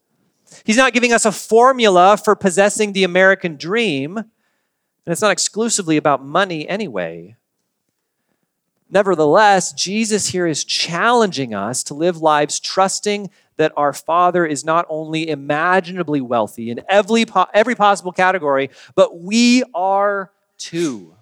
He's 0.65 0.79
not 0.79 0.95
giving 0.95 1.13
us 1.13 1.27
a 1.27 1.33
formula 1.33 2.17
for 2.17 2.35
possessing 2.35 2.95
the 2.95 3.05
American 3.05 3.57
dream. 3.57 4.17
And 4.17 5.13
it's 5.13 5.23
not 5.23 5.33
exclusively 5.33 5.99
about 5.99 6.25
money 6.25 6.67
anyway. 6.67 7.37
Nevertheless, 8.89 9.73
Jesus 9.73 10.29
here 10.29 10.47
is 10.47 10.65
challenging 10.65 11.53
us 11.53 11.83
to 11.85 11.95
live 11.95 12.19
lives 12.19 12.59
trusting 12.59 13.31
that 13.57 13.73
our 13.77 13.93
Father 13.93 14.45
is 14.45 14.65
not 14.65 14.87
only 14.89 15.29
imaginably 15.29 16.21
wealthy 16.21 16.71
in 16.71 16.81
every, 16.89 17.25
every 17.55 17.75
possible 17.75 18.13
category, 18.13 18.71
but 18.95 19.21
we 19.21 19.63
are 19.75 20.31
too. 20.59 21.15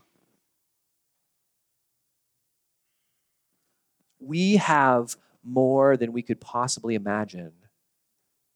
We 4.21 4.57
have 4.57 5.17
more 5.43 5.97
than 5.97 6.13
we 6.13 6.23
could 6.23 6.41
possibly 6.41 6.95
imagine 6.95 7.53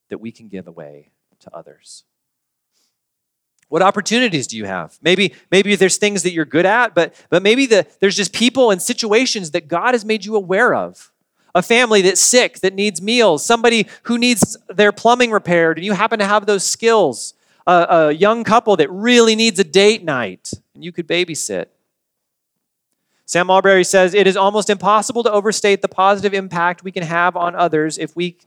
that 0.08 0.18
we 0.18 0.32
can 0.32 0.48
give 0.48 0.66
away 0.66 1.10
to 1.40 1.54
others. 1.54 2.04
What 3.68 3.82
opportunities 3.82 4.46
do 4.46 4.56
you 4.56 4.64
have? 4.64 4.98
Maybe, 5.02 5.34
maybe 5.50 5.76
there's 5.76 5.98
things 5.98 6.22
that 6.22 6.32
you're 6.32 6.46
good 6.46 6.64
at, 6.64 6.94
but, 6.94 7.14
but 7.28 7.42
maybe 7.42 7.66
the, 7.66 7.86
there's 8.00 8.16
just 8.16 8.32
people 8.32 8.70
and 8.70 8.80
situations 8.80 9.50
that 9.50 9.68
God 9.68 9.92
has 9.92 10.06
made 10.06 10.24
you 10.24 10.36
aware 10.36 10.74
of 10.74 11.12
a 11.58 11.62
family 11.62 12.02
that's 12.02 12.20
sick, 12.20 12.60
that 12.60 12.72
needs 12.72 13.02
meals, 13.02 13.44
somebody 13.44 13.88
who 14.04 14.16
needs 14.16 14.56
their 14.68 14.92
plumbing 14.92 15.32
repaired, 15.32 15.76
and 15.76 15.84
you 15.84 15.92
happen 15.92 16.20
to 16.20 16.24
have 16.24 16.46
those 16.46 16.64
skills, 16.64 17.34
a, 17.66 17.86
a 17.90 18.12
young 18.12 18.44
couple 18.44 18.76
that 18.76 18.90
really 18.90 19.34
needs 19.34 19.58
a 19.58 19.64
date 19.64 20.04
night, 20.04 20.52
and 20.74 20.84
you 20.84 20.92
could 20.92 21.08
babysit. 21.08 21.66
Sam 23.26 23.48
Allberry 23.48 23.84
says 23.84 24.14
it 24.14 24.26
is 24.26 24.36
almost 24.36 24.70
impossible 24.70 25.22
to 25.24 25.32
overstate 25.32 25.82
the 25.82 25.88
positive 25.88 26.32
impact 26.32 26.84
we 26.84 26.92
can 26.92 27.02
have 27.02 27.36
on 27.36 27.54
others 27.56 27.98
if 27.98 28.14
we 28.14 28.38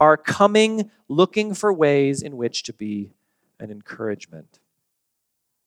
are 0.00 0.16
coming 0.16 0.90
looking 1.08 1.52
for 1.52 1.72
ways 1.72 2.22
in 2.22 2.36
which 2.36 2.62
to 2.62 2.72
be 2.72 3.10
an 3.58 3.70
encouragement. 3.70 4.60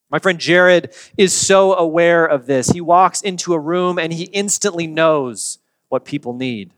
My 0.09 0.19
friend 0.19 0.39
Jared 0.39 0.95
is 1.17 1.33
so 1.33 1.75
aware 1.75 2.25
of 2.25 2.45
this. 2.45 2.69
He 2.69 2.81
walks 2.81 3.21
into 3.21 3.53
a 3.53 3.59
room 3.59 3.99
and 3.99 4.13
he 4.13 4.23
instantly 4.25 4.87
knows 4.87 5.59
what 5.89 6.05
people 6.05 6.33
need. 6.33 6.71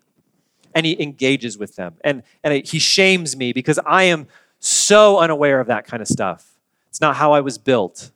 And 0.77 0.85
he 0.85 1.01
engages 1.01 1.57
with 1.57 1.75
them. 1.75 1.95
And, 2.03 2.21
and 2.43 2.63
he 2.63 2.77
shames 2.77 3.35
me 3.35 3.51
because 3.51 3.79
I 3.83 4.03
am 4.03 4.27
so 4.59 5.17
unaware 5.17 5.59
of 5.59 5.67
that 5.67 5.87
kind 5.87 6.01
of 6.01 6.07
stuff. 6.07 6.59
It's 6.89 7.01
not 7.01 7.15
how 7.15 7.31
I 7.31 7.41
was 7.41 7.57
built. 7.57 8.11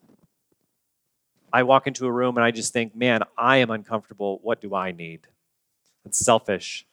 I 1.51 1.63
walk 1.63 1.87
into 1.87 2.05
a 2.05 2.11
room 2.11 2.37
and 2.37 2.43
I 2.43 2.51
just 2.51 2.71
think, 2.71 2.95
man, 2.95 3.23
I 3.35 3.57
am 3.57 3.71
uncomfortable. 3.71 4.39
What 4.43 4.61
do 4.61 4.75
I 4.75 4.91
need? 4.91 5.21
It's 6.05 6.19
selfish. 6.19 6.85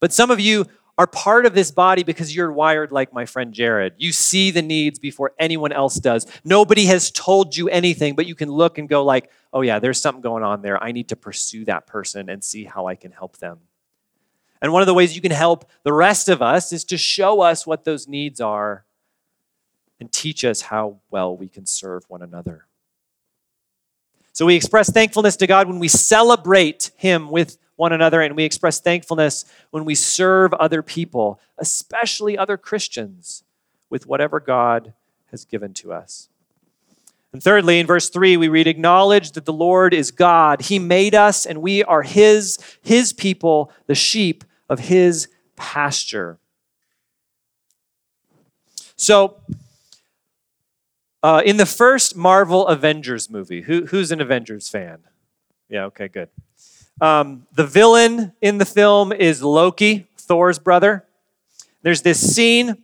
But 0.00 0.14
some 0.14 0.30
of 0.30 0.40
you 0.40 0.64
are 0.96 1.06
part 1.06 1.44
of 1.44 1.54
this 1.54 1.70
body 1.70 2.02
because 2.02 2.34
you're 2.34 2.50
wired 2.52 2.92
like 2.92 3.12
my 3.12 3.26
friend 3.26 3.52
Jared. 3.52 3.94
You 3.98 4.12
see 4.12 4.50
the 4.50 4.62
needs 4.62 4.98
before 4.98 5.32
anyone 5.38 5.72
else 5.72 5.96
does. 5.96 6.26
Nobody 6.42 6.86
has 6.86 7.10
told 7.10 7.54
you 7.56 7.68
anything, 7.68 8.14
but 8.14 8.26
you 8.26 8.34
can 8.34 8.50
look 8.50 8.78
and 8.78 8.88
go 8.88 9.04
like, 9.04 9.30
"Oh 9.52 9.60
yeah, 9.62 9.78
there's 9.78 10.00
something 10.00 10.20
going 10.22 10.42
on 10.42 10.62
there. 10.62 10.82
I 10.82 10.92
need 10.92 11.08
to 11.08 11.16
pursue 11.16 11.64
that 11.66 11.86
person 11.86 12.28
and 12.28 12.42
see 12.42 12.64
how 12.64 12.86
I 12.86 12.96
can 12.96 13.12
help 13.12 13.38
them." 13.38 13.60
And 14.62 14.72
one 14.72 14.82
of 14.82 14.86
the 14.86 14.94
ways 14.94 15.14
you 15.14 15.22
can 15.22 15.30
help 15.30 15.68
the 15.82 15.92
rest 15.92 16.28
of 16.28 16.42
us 16.42 16.72
is 16.72 16.84
to 16.84 16.98
show 16.98 17.40
us 17.40 17.66
what 17.66 17.84
those 17.84 18.06
needs 18.06 18.40
are 18.40 18.84
and 19.98 20.10
teach 20.10 20.44
us 20.44 20.62
how 20.62 20.96
well 21.10 21.36
we 21.36 21.48
can 21.48 21.66
serve 21.66 22.04
one 22.08 22.22
another. 22.22 22.66
So 24.32 24.46
we 24.46 24.54
express 24.54 24.90
thankfulness 24.90 25.36
to 25.36 25.46
God 25.46 25.68
when 25.68 25.78
we 25.78 25.88
celebrate 25.88 26.90
Him 26.96 27.30
with 27.30 27.58
one 27.76 27.92
another, 27.92 28.20
and 28.20 28.36
we 28.36 28.44
express 28.44 28.80
thankfulness 28.80 29.44
when 29.70 29.84
we 29.84 29.94
serve 29.94 30.52
other 30.54 30.82
people, 30.82 31.40
especially 31.58 32.36
other 32.36 32.56
Christians, 32.56 33.42
with 33.88 34.06
whatever 34.06 34.38
God 34.40 34.92
has 35.30 35.44
given 35.44 35.72
to 35.74 35.92
us. 35.92 36.28
And 37.32 37.42
thirdly, 37.42 37.78
in 37.78 37.86
verse 37.86 38.08
3, 38.08 38.36
we 38.36 38.48
read, 38.48 38.66
Acknowledge 38.66 39.32
that 39.32 39.44
the 39.44 39.52
Lord 39.52 39.94
is 39.94 40.10
God. 40.10 40.62
He 40.62 40.78
made 40.78 41.14
us, 41.14 41.46
and 41.46 41.62
we 41.62 41.84
are 41.84 42.02
His, 42.02 42.58
His 42.82 43.12
people, 43.12 43.72
the 43.86 43.94
sheep 43.94 44.44
of 44.70 44.78
His 44.80 45.28
pasture. 45.56 46.38
So, 48.96 49.36
uh, 51.22 51.42
in 51.44 51.58
the 51.58 51.66
first 51.66 52.16
Marvel 52.16 52.66
Avengers 52.66 53.28
movie, 53.28 53.62
who, 53.62 53.84
who's 53.86 54.10
an 54.10 54.22
Avengers 54.22 54.70
fan? 54.70 55.00
Yeah, 55.68 55.84
okay, 55.86 56.08
good. 56.08 56.30
Um, 57.00 57.46
the 57.52 57.66
villain 57.66 58.32
in 58.40 58.58
the 58.58 58.64
film 58.64 59.12
is 59.12 59.42
Loki, 59.42 60.06
Thor's 60.16 60.58
brother. 60.58 61.04
There's 61.82 62.02
this 62.02 62.34
scene 62.34 62.78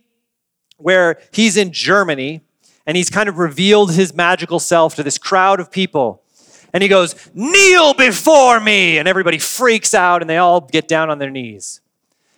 where 0.77 1.19
he's 1.31 1.57
in 1.57 1.71
Germany 1.71 2.41
and 2.85 2.95
he's 2.95 3.09
kind 3.09 3.27
of 3.27 3.37
revealed 3.37 3.93
his 3.93 4.13
magical 4.13 4.59
self 4.59 4.95
to 4.95 5.03
this 5.03 5.17
crowd 5.17 5.59
of 5.59 5.71
people. 5.71 6.23
And 6.77 6.83
he 6.83 6.89
goes, 6.89 7.15
Kneel 7.33 7.95
before 7.95 8.59
me! 8.59 8.99
And 8.99 9.07
everybody 9.07 9.39
freaks 9.39 9.95
out 9.95 10.21
and 10.21 10.29
they 10.29 10.37
all 10.37 10.61
get 10.61 10.87
down 10.87 11.09
on 11.09 11.17
their 11.17 11.31
knees. 11.31 11.81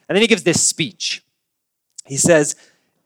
And 0.07 0.15
then 0.15 0.21
he 0.21 0.29
gives 0.29 0.43
this 0.43 0.65
speech. 0.65 1.25
He 2.05 2.15
says, 2.15 2.55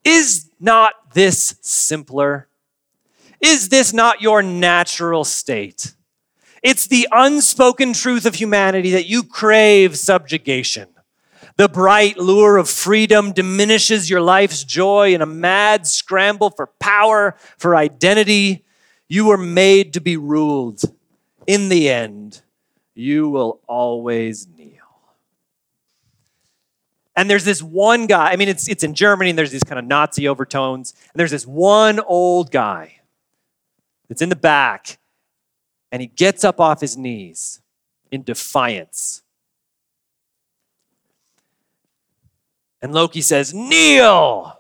Is 0.04 0.52
not 0.60 0.94
this 1.16 1.56
simpler? 1.62 2.50
Is 3.42 3.70
this 3.70 3.94
not 3.94 4.22
your 4.22 4.44
natural 4.44 5.24
state? 5.24 5.96
It's 6.62 6.86
the 6.86 7.08
unspoken 7.12 7.94
truth 7.94 8.28
of 8.28 8.36
humanity 8.36 8.92
that 8.92 9.08
you 9.08 9.24
crave 9.24 9.98
subjugation. 9.98 10.88
The 11.58 11.68
bright 11.68 12.20
lure 12.20 12.58
of 12.58 12.70
freedom 12.70 13.32
diminishes 13.32 14.08
your 14.08 14.22
life's 14.22 14.64
joy 14.64 15.16
in 15.16 15.24
a 15.24 15.26
mad 15.26 15.88
scramble 15.88 16.52
for 16.52 16.68
power, 16.80 17.36
for 17.58 17.76
identity. 17.76 18.66
You 19.10 19.26
were 19.26 19.38
made 19.38 19.94
to 19.94 20.00
be 20.00 20.16
ruled. 20.16 20.84
In 21.48 21.70
the 21.70 21.90
end, 21.90 22.42
you 22.96 23.30
will 23.30 23.60
always 23.68 24.48
kneel. 24.48 24.70
And 27.16 27.30
there's 27.30 27.46
this 27.46 27.62
one 27.62 28.08
guy, 28.08 28.32
I 28.32 28.36
mean, 28.38 28.50
it's, 28.50 28.68
it's 28.68 28.84
in 28.84 28.96
Germany, 28.96 29.30
and 29.30 29.38
there's 29.38 29.52
these 29.52 29.64
kind 29.64 29.78
of 29.78 29.86
Nazi 29.86 30.28
overtones. 30.28 30.94
And 31.14 31.20
there's 31.20 31.32
this 31.32 31.46
one 31.46 32.00
old 32.00 32.52
guy 32.52 33.02
that's 34.08 34.22
in 34.22 34.30
the 34.30 34.36
back, 34.36 34.98
and 35.92 36.02
he 36.02 36.08
gets 36.08 36.44
up 36.44 36.60
off 36.60 36.82
his 36.82 36.98
knees 36.98 37.62
in 38.12 38.24
defiance. 38.24 39.22
And 42.82 42.94
Loki 42.94 43.22
says, 43.22 43.54
Kneel! 43.54 44.60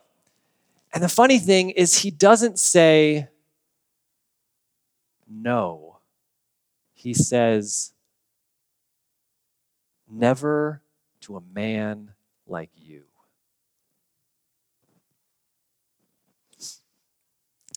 And 0.93 1.03
the 1.03 1.09
funny 1.09 1.39
thing 1.39 1.71
is, 1.71 1.99
he 1.99 2.11
doesn't 2.11 2.59
say 2.59 3.29
no. 5.27 5.92
He 7.03 7.13
says, 7.13 7.91
Never 10.09 10.81
to 11.21 11.35
a 11.35 11.41
man 11.53 12.11
like 12.47 12.69
you. 12.75 13.03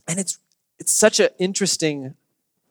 And 0.06 0.20
it's 0.20 0.38
it's 0.78 0.92
such 0.92 1.18
an 1.18 1.30
interesting 1.38 2.14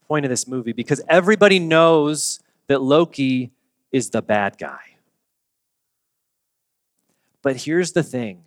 point 0.08 0.26
of 0.26 0.30
this 0.30 0.48
movie 0.48 0.72
because 0.72 1.02
everybody 1.10 1.60
knows 1.60 2.39
that 2.68 2.82
Loki 2.82 3.52
is 3.91 4.12
the 4.12 4.22
bad 4.22 4.58
guy. 4.58 4.98
But 7.41 7.58
here's 7.58 7.91
the 7.91 8.04
thing 8.04 8.46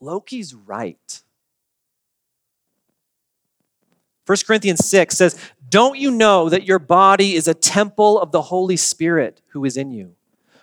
Loki's 0.00 0.54
right. 0.54 1.22
1 4.26 4.38
Corinthians 4.46 4.84
6 4.84 5.16
says, 5.16 5.38
Don't 5.68 5.98
you 5.98 6.10
know 6.10 6.48
that 6.48 6.66
your 6.66 6.78
body 6.78 7.34
is 7.34 7.46
a 7.46 7.54
temple 7.54 8.20
of 8.20 8.32
the 8.32 8.42
Holy 8.42 8.76
Spirit 8.76 9.40
who 9.48 9.64
is 9.64 9.76
in 9.76 9.92
you, 9.92 10.14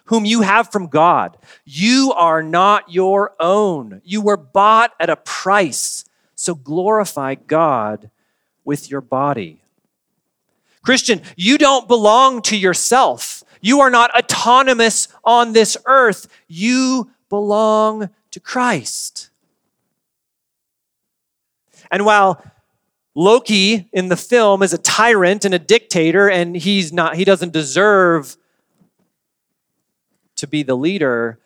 whom 0.06 0.26
you 0.26 0.41
have 0.41 0.71
from 0.71 0.88
God? 0.88 1.38
You 1.63 2.13
are 2.15 2.43
not 2.43 2.91
your 2.91 3.34
own. 3.39 4.02
You 4.04 4.21
were 4.21 4.38
bought 4.38 4.91
at 4.99 5.10
a 5.10 5.15
price. 5.15 6.04
So 6.36 6.56
glorify 6.56 7.36
God 7.36 8.12
with 8.65 8.91
your 8.91 9.02
body. 9.02 9.62
Christian, 10.84 11.21
you 11.38 11.58
don't 11.58 11.88
belong 11.88 12.41
to 12.43 12.58
yourself. 12.58 13.43
You 13.62 13.80
are 13.80 13.89
not 13.89 14.13
autonomous 14.13 15.08
on 15.23 15.54
this 15.54 15.78
earth. 15.86 16.28
You 16.49 17.10
belong 17.30 18.10
to 18.32 18.39
Christ. 18.41 19.30
And 21.89 22.06
while 22.06 22.43
Loki 23.15 23.89
in 23.93 24.10
the 24.10 24.17
film 24.17 24.63
is 24.63 24.73
a 24.73 24.78
tyrant 24.78 25.45
and 25.45 25.54
a 25.54 25.60
dictator 25.60 26.30
and 26.30 26.56
he's 26.56 26.91
not 26.91 27.15
he 27.15 27.23
doesn't 27.23 27.54
deserve 27.54 28.38
to 30.36 30.47
be 30.47 30.63
the 30.63 30.76
leader, 30.76 31.39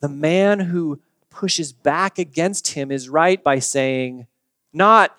the 0.00 0.08
man 0.08 0.60
who 0.60 1.00
pushes 1.30 1.72
back 1.72 2.18
against 2.18 2.68
him 2.72 2.90
is 2.90 3.08
right 3.08 3.42
by 3.42 3.58
saying 3.58 4.26
not 4.72 5.18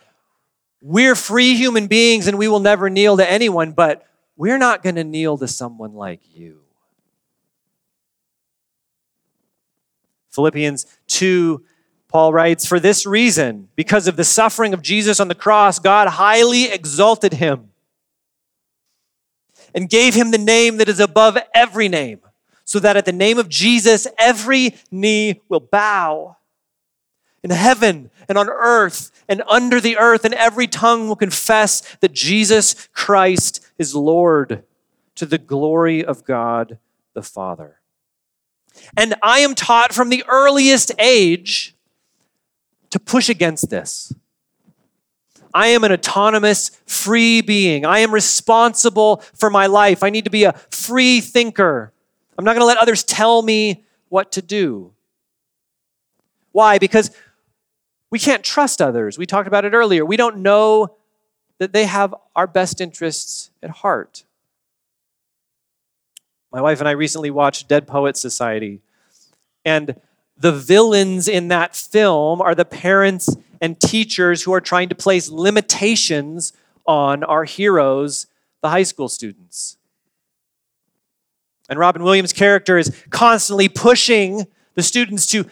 we're 0.81 1.15
free 1.15 1.55
human 1.55 1.87
beings 1.87 2.27
and 2.27 2.37
we 2.37 2.47
will 2.47 2.59
never 2.59 2.89
kneel 2.89 3.17
to 3.17 3.29
anyone, 3.29 3.71
but 3.71 4.05
we're 4.37 4.57
not 4.57 4.83
going 4.83 4.95
to 4.95 5.03
kneel 5.03 5.37
to 5.37 5.47
someone 5.47 5.93
like 5.93 6.21
you. 6.35 6.61
Philippians 10.29 10.85
2, 11.07 11.63
Paul 12.07 12.33
writes, 12.33 12.65
For 12.65 12.79
this 12.79 13.05
reason, 13.05 13.69
because 13.75 14.07
of 14.07 14.15
the 14.15 14.23
suffering 14.23 14.73
of 14.73 14.81
Jesus 14.81 15.19
on 15.19 15.27
the 15.27 15.35
cross, 15.35 15.79
God 15.79 16.07
highly 16.07 16.65
exalted 16.65 17.33
him 17.33 17.71
and 19.73 19.89
gave 19.89 20.13
him 20.13 20.31
the 20.31 20.37
name 20.37 20.77
that 20.77 20.89
is 20.89 20.99
above 20.99 21.37
every 21.53 21.89
name, 21.89 22.21
so 22.63 22.79
that 22.79 22.95
at 22.95 23.05
the 23.05 23.11
name 23.11 23.37
of 23.37 23.49
Jesus, 23.49 24.07
every 24.17 24.75
knee 24.89 25.41
will 25.49 25.59
bow 25.59 26.37
in 27.43 27.51
heaven 27.51 28.09
and 28.27 28.37
on 28.37 28.49
earth 28.49 29.11
and 29.27 29.43
under 29.47 29.81
the 29.81 29.97
earth, 29.97 30.23
and 30.25 30.33
every 30.33 30.67
tongue 30.67 31.07
will 31.07 31.15
confess 31.15 31.82
that 31.99 32.13
Jesus 32.13 32.88
Christ 32.93 33.59
is 33.77 33.93
Lord 33.93 34.63
to 35.15 35.25
the 35.25 35.38
glory 35.38 36.03
of 36.03 36.23
God 36.23 36.77
the 37.13 37.21
Father. 37.21 37.80
And 38.97 39.15
I 39.21 39.39
am 39.39 39.55
taught 39.55 39.93
from 39.93 40.09
the 40.09 40.23
earliest 40.27 40.91
age 40.99 41.74
to 42.95 42.99
push 43.01 43.27
against 43.27 43.69
this. 43.69 44.13
I 45.53 45.67
am 45.67 45.83
an 45.83 45.91
autonomous, 45.91 46.71
free 46.85 47.41
being. 47.41 47.85
I 47.85 47.99
am 47.99 48.13
responsible 48.13 49.17
for 49.33 49.49
my 49.49 49.65
life. 49.65 50.01
I 50.01 50.09
need 50.09 50.23
to 50.23 50.29
be 50.29 50.45
a 50.45 50.53
free 50.71 51.19
thinker. 51.19 51.91
I'm 52.37 52.45
not 52.45 52.53
going 52.53 52.61
to 52.61 52.65
let 52.65 52.77
others 52.77 53.03
tell 53.03 53.41
me 53.41 53.83
what 54.07 54.31
to 54.31 54.41
do. 54.41 54.93
Why? 56.53 56.77
Because 56.77 57.11
we 58.11 58.17
can't 58.17 58.45
trust 58.45 58.81
others. 58.81 59.17
We 59.17 59.25
talked 59.25 59.49
about 59.49 59.65
it 59.65 59.73
earlier. 59.73 60.05
We 60.05 60.15
don't 60.15 60.37
know 60.37 60.95
that 61.57 61.73
they 61.73 61.87
have 61.87 62.15
our 62.33 62.47
best 62.47 62.79
interests 62.79 63.51
at 63.61 63.71
heart. 63.71 64.23
My 66.49 66.61
wife 66.61 66.79
and 66.79 66.87
I 66.87 66.93
recently 66.93 67.29
watched 67.29 67.67
Dead 67.67 67.87
Poets 67.87 68.21
Society, 68.21 68.79
and 69.65 69.99
the 70.38 70.51
villains 70.51 71.27
in 71.27 71.47
that 71.47 71.75
film 71.75 72.41
are 72.41 72.55
the 72.55 72.65
parents 72.65 73.36
and 73.61 73.79
teachers 73.79 74.43
who 74.43 74.53
are 74.53 74.61
trying 74.61 74.89
to 74.89 74.95
place 74.95 75.29
limitations 75.29 76.53
on 76.86 77.23
our 77.23 77.45
heroes, 77.45 78.27
the 78.61 78.69
high 78.69 78.83
school 78.83 79.09
students. 79.09 79.77
And 81.69 81.79
Robin 81.79 82.03
Williams' 82.03 82.33
character 82.33 82.77
is 82.77 82.95
constantly 83.09 83.69
pushing 83.69 84.45
the 84.75 84.83
students 84.83 85.25
to 85.27 85.45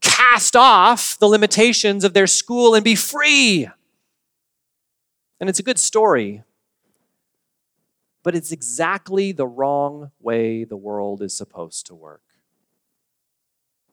cast 0.00 0.54
off 0.54 1.18
the 1.18 1.26
limitations 1.26 2.04
of 2.04 2.14
their 2.14 2.26
school 2.26 2.74
and 2.74 2.84
be 2.84 2.94
free. 2.94 3.68
And 5.40 5.48
it's 5.48 5.58
a 5.58 5.64
good 5.64 5.78
story, 5.78 6.42
but 8.22 8.34
it's 8.34 8.52
exactly 8.52 9.32
the 9.32 9.46
wrong 9.46 10.10
way 10.20 10.64
the 10.64 10.76
world 10.76 11.22
is 11.22 11.36
supposed 11.36 11.86
to 11.86 11.94
work. 11.94 12.22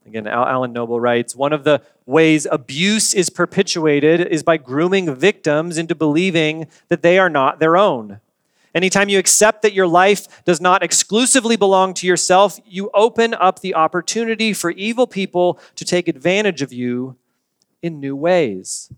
Again, 0.05 0.27
Alan 0.27 0.71
Noble 0.71 0.99
writes 0.99 1.35
One 1.35 1.51
of 1.51 1.63
the 1.63 1.81
ways 2.05 2.45
abuse 2.49 3.13
is 3.13 3.29
perpetuated 3.29 4.21
is 4.21 4.43
by 4.43 4.57
grooming 4.57 5.13
victims 5.15 5.77
into 5.77 5.95
believing 5.95 6.67
that 6.89 7.01
they 7.01 7.17
are 7.17 7.29
not 7.29 7.59
their 7.59 7.75
own. 7.75 8.19
Anytime 8.75 9.09
you 9.09 9.17
accept 9.17 9.61
that 9.61 9.73
your 9.73 9.87
life 9.87 10.43
does 10.43 10.59
not 10.61 10.83
exclusively 10.83 11.55
belong 11.55 11.93
to 11.95 12.05
yourself, 12.07 12.59
you 12.67 12.91
open 12.93 13.33
up 13.33 13.61
the 13.61 13.73
opportunity 13.73 14.53
for 14.53 14.69
evil 14.71 15.07
people 15.07 15.57
to 15.75 15.85
take 15.85 16.07
advantage 16.07 16.61
of 16.61 16.73
you 16.73 17.15
in 17.81 17.99
new 17.99 18.15
ways. 18.15 18.91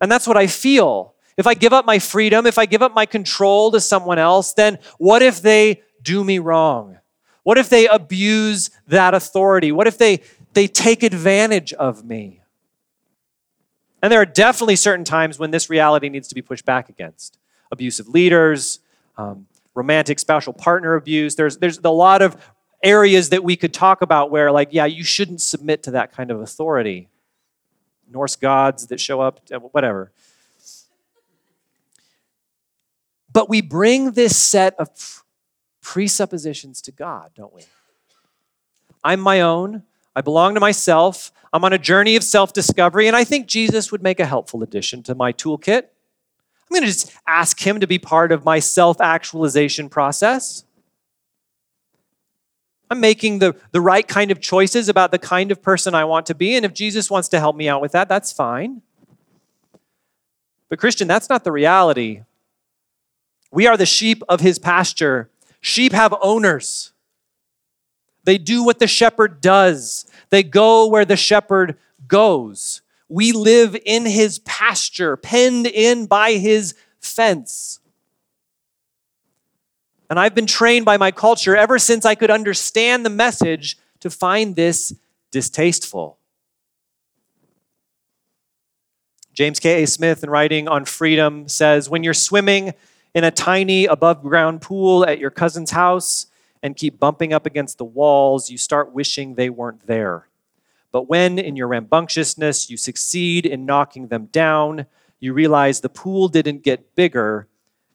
And 0.00 0.12
that's 0.12 0.26
what 0.26 0.36
I 0.36 0.46
feel. 0.46 1.14
If 1.36 1.46
I 1.46 1.54
give 1.54 1.72
up 1.72 1.86
my 1.86 1.98
freedom, 1.98 2.46
if 2.46 2.58
I 2.58 2.66
give 2.66 2.82
up 2.82 2.94
my 2.94 3.06
control 3.06 3.72
to 3.72 3.80
someone 3.80 4.18
else, 4.18 4.52
then 4.52 4.78
what 4.98 5.22
if 5.22 5.40
they 5.40 5.82
do 6.02 6.22
me 6.22 6.38
wrong? 6.38 6.98
What 7.44 7.58
if 7.58 7.68
they 7.68 7.88
abuse 7.88 8.70
that 8.88 9.14
authority? 9.14 9.72
What 9.72 9.86
if 9.86 9.98
they, 9.98 10.22
they 10.54 10.66
take 10.66 11.02
advantage 11.02 11.72
of 11.74 12.04
me? 12.04 12.40
And 14.02 14.12
there 14.12 14.20
are 14.20 14.26
definitely 14.26 14.76
certain 14.76 15.04
times 15.04 15.38
when 15.38 15.50
this 15.50 15.70
reality 15.70 16.08
needs 16.08 16.28
to 16.28 16.34
be 16.34 16.42
pushed 16.42 16.64
back 16.64 16.88
against 16.88 17.38
abusive 17.72 18.08
leaders, 18.08 18.80
um, 19.16 19.46
romantic 19.74 20.18
spousal 20.18 20.52
partner 20.52 20.94
abuse. 20.94 21.36
There's, 21.36 21.56
there's 21.56 21.78
a 21.78 21.88
lot 21.88 22.20
of 22.20 22.36
areas 22.82 23.30
that 23.30 23.42
we 23.42 23.56
could 23.56 23.72
talk 23.72 24.02
about 24.02 24.30
where, 24.30 24.52
like, 24.52 24.68
yeah, 24.72 24.84
you 24.84 25.02
shouldn't 25.02 25.40
submit 25.40 25.82
to 25.84 25.92
that 25.92 26.12
kind 26.12 26.30
of 26.30 26.40
authority. 26.40 27.08
Norse 28.10 28.36
gods 28.36 28.88
that 28.88 29.00
show 29.00 29.20
up, 29.20 29.40
uh, 29.50 29.58
whatever. 29.58 30.12
But 33.32 33.48
we 33.48 33.62
bring 33.62 34.12
this 34.12 34.36
set 34.36 34.74
of 34.78 35.24
presuppositions 35.80 36.82
to 36.82 36.92
God, 36.92 37.30
don't 37.34 37.52
we? 37.52 37.62
I'm 39.02 39.20
my 39.20 39.40
own. 39.40 39.82
I 40.16 40.20
belong 40.20 40.54
to 40.54 40.60
myself. 40.60 41.32
I'm 41.52 41.64
on 41.64 41.72
a 41.72 41.78
journey 41.78 42.16
of 42.16 42.24
self 42.24 42.52
discovery, 42.52 43.06
and 43.06 43.16
I 43.16 43.24
think 43.24 43.46
Jesus 43.46 43.92
would 43.92 44.02
make 44.02 44.20
a 44.20 44.26
helpful 44.26 44.62
addition 44.62 45.02
to 45.04 45.14
my 45.14 45.32
toolkit. 45.32 45.82
I'm 45.82 46.70
going 46.70 46.82
to 46.82 46.88
just 46.88 47.12
ask 47.26 47.60
him 47.64 47.80
to 47.80 47.86
be 47.86 47.98
part 47.98 48.32
of 48.32 48.44
my 48.44 48.58
self 48.58 49.00
actualization 49.00 49.88
process. 49.88 50.64
I'm 52.90 53.00
making 53.00 53.38
the, 53.38 53.56
the 53.72 53.80
right 53.80 54.06
kind 54.06 54.30
of 54.30 54.40
choices 54.40 54.88
about 54.88 55.10
the 55.10 55.18
kind 55.18 55.50
of 55.50 55.62
person 55.62 55.94
I 55.94 56.04
want 56.04 56.26
to 56.26 56.34
be. 56.34 56.54
And 56.54 56.64
if 56.64 56.74
Jesus 56.74 57.10
wants 57.10 57.28
to 57.30 57.40
help 57.40 57.56
me 57.56 57.68
out 57.68 57.80
with 57.80 57.92
that, 57.92 58.08
that's 58.08 58.30
fine. 58.32 58.82
But, 60.68 60.78
Christian, 60.78 61.08
that's 61.08 61.28
not 61.28 61.44
the 61.44 61.52
reality. 61.52 62.22
We 63.50 63.66
are 63.66 63.76
the 63.76 63.86
sheep 63.86 64.22
of 64.28 64.40
his 64.40 64.58
pasture. 64.58 65.30
Sheep 65.60 65.92
have 65.92 66.14
owners. 66.20 66.93
They 68.24 68.38
do 68.38 68.64
what 68.64 68.78
the 68.78 68.86
shepherd 68.86 69.40
does, 69.40 70.06
they 70.30 70.42
go 70.42 70.86
where 70.86 71.04
the 71.04 71.16
shepherd 71.16 71.76
goes. 72.08 72.80
We 73.08 73.32
live 73.32 73.76
in 73.84 74.06
his 74.06 74.38
pasture, 74.40 75.16
penned 75.16 75.66
in 75.66 76.06
by 76.06 76.32
his 76.32 76.74
fence. 77.00 77.78
And 80.08 80.18
I've 80.18 80.34
been 80.34 80.46
trained 80.46 80.84
by 80.84 80.96
my 80.96 81.10
culture 81.10 81.56
ever 81.56 81.78
since 81.78 82.04
I 82.04 82.14
could 82.14 82.30
understand 82.30 83.04
the 83.04 83.10
message 83.10 83.78
to 84.00 84.10
find 84.10 84.56
this 84.56 84.94
distasteful. 85.30 86.18
James 89.32 89.58
K.A. 89.58 89.86
Smith, 89.86 90.22
in 90.22 90.30
writing 90.30 90.68
on 90.68 90.84
freedom, 90.84 91.48
says 91.48 91.90
When 91.90 92.04
you're 92.04 92.14
swimming 92.14 92.72
in 93.14 93.24
a 93.24 93.30
tiny 93.30 93.86
above 93.86 94.22
ground 94.22 94.62
pool 94.62 95.04
at 95.04 95.18
your 95.18 95.30
cousin's 95.30 95.72
house 95.72 96.26
and 96.64 96.76
keep 96.76 96.98
bumping 96.98 97.34
up 97.34 97.44
against 97.44 97.76
the 97.76 97.84
walls, 97.84 98.48
you 98.48 98.56
start 98.56 98.90
wishing 98.90 99.34
they 99.34 99.50
weren't 99.50 99.86
there. 99.86 100.28
But 100.90 101.10
when, 101.10 101.38
in 101.38 101.56
your 101.56 101.68
rambunctiousness, 101.68 102.70
you 102.70 102.78
succeed 102.78 103.44
in 103.44 103.66
knocking 103.66 104.08
them 104.08 104.26
down, 104.32 104.86
you 105.20 105.34
realize 105.34 105.80
the 105.80 105.90
pool 105.90 106.28
didn't 106.28 106.62
get 106.62 106.96
bigger, 106.96 107.48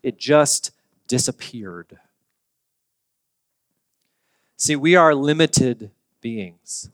it 0.03 0.19
just 0.19 0.69
disappeared. 1.07 1.97
See, 4.55 4.75
we 4.75 4.95
are 4.95 5.15
limited 5.15 5.89
beings. 6.21 6.91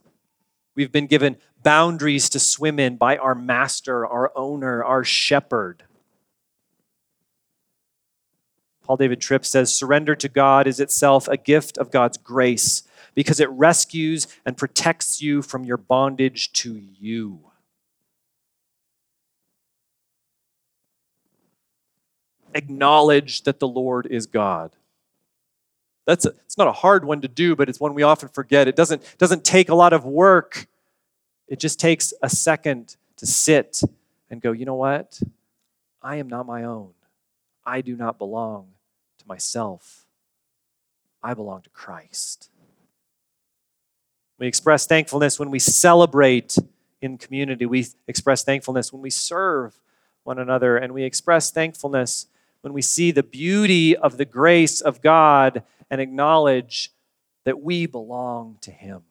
We've 0.75 0.93
been 0.93 1.07
given 1.07 1.35
boundaries 1.61 2.29
to 2.29 2.39
swim 2.39 2.79
in 2.79 2.95
by 2.95 3.17
our 3.17 3.35
master, 3.35 4.07
our 4.07 4.31
owner, 4.33 4.81
our 4.81 5.03
shepherd. 5.03 5.83
Paul 8.85 8.97
David 8.97 9.19
Tripp 9.19 9.45
says 9.45 9.75
surrender 9.75 10.15
to 10.15 10.29
God 10.29 10.67
is 10.67 10.79
itself 10.79 11.27
a 11.27 11.37
gift 11.37 11.77
of 11.77 11.91
God's 11.91 12.17
grace 12.17 12.83
because 13.15 13.39
it 13.39 13.49
rescues 13.49 14.27
and 14.45 14.55
protects 14.55 15.21
you 15.21 15.41
from 15.41 15.65
your 15.65 15.77
bondage 15.77 16.53
to 16.53 16.75
you. 16.75 17.39
acknowledge 22.55 23.43
that 23.43 23.59
the 23.59 23.67
Lord 23.67 24.07
is 24.07 24.25
God. 24.25 24.71
That's 26.07 26.25
a, 26.25 26.29
it's 26.45 26.57
not 26.57 26.67
a 26.67 26.71
hard 26.71 27.03
one 27.03 27.21
to 27.21 27.27
do, 27.27 27.55
but 27.55 27.67
it's 27.69 27.79
one 27.79 27.93
we 27.93 28.03
often 28.03 28.29
forget. 28.29 28.67
It 28.67 28.75
doesn't, 28.75 29.17
doesn't 29.17 29.43
take 29.43 29.69
a 29.69 29.75
lot 29.75 29.93
of 29.93 30.05
work. 30.05 30.67
It 31.47 31.59
just 31.59 31.79
takes 31.79 32.13
a 32.23 32.29
second 32.29 32.95
to 33.17 33.25
sit 33.25 33.81
and 34.29 34.41
go, 34.41 34.51
you 34.51 34.65
know 34.65 34.75
what? 34.75 35.19
I 36.01 36.15
am 36.15 36.27
not 36.27 36.45
my 36.45 36.63
own. 36.63 36.91
I 37.65 37.81
do 37.81 37.95
not 37.95 38.17
belong 38.17 38.74
to 39.25 39.27
myself. 39.27 40.05
I 41.23 41.33
belong 41.33 41.61
to 41.63 41.69
Christ. 41.69 42.49
We 44.37 44.47
express 44.47 44.85
thankfulness 44.85 45.39
when 45.39 45.49
we 45.49 45.59
celebrate 45.59 46.57
in 47.01 47.17
community. 47.17 47.65
We 47.65 47.87
express 48.07 48.43
thankfulness 48.43 48.91
when 48.91 49.01
we 49.01 49.09
serve 49.09 49.79
one 50.23 50.39
another, 50.39 50.77
and 50.77 50.93
we 50.93 51.03
express 51.03 51.51
thankfulness 51.51 52.27
when 52.61 52.73
we 52.73 52.81
see 52.81 53.11
the 53.11 53.23
beauty 53.23 53.95
of 53.95 54.17
the 54.17 54.25
grace 54.25 54.81
of 54.81 55.01
God 55.01 55.63
and 55.89 56.01
acknowledge 56.01 56.91
that 57.45 57.61
we 57.61 57.85
belong 57.85 58.57
to 58.61 58.71
Him. 58.71 59.03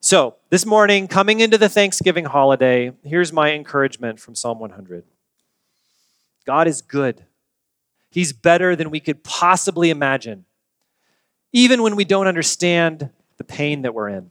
So, 0.00 0.36
this 0.50 0.64
morning, 0.64 1.08
coming 1.08 1.40
into 1.40 1.58
the 1.58 1.68
Thanksgiving 1.68 2.26
holiday, 2.26 2.92
here's 3.02 3.32
my 3.32 3.52
encouragement 3.52 4.20
from 4.20 4.34
Psalm 4.34 4.58
100 4.58 5.04
God 6.44 6.66
is 6.68 6.82
good, 6.82 7.24
He's 8.10 8.32
better 8.32 8.74
than 8.74 8.90
we 8.90 9.00
could 9.00 9.22
possibly 9.22 9.90
imagine, 9.90 10.44
even 11.52 11.82
when 11.82 11.96
we 11.96 12.04
don't 12.04 12.26
understand 12.26 13.10
the 13.36 13.44
pain 13.44 13.82
that 13.82 13.94
we're 13.94 14.08
in. 14.08 14.30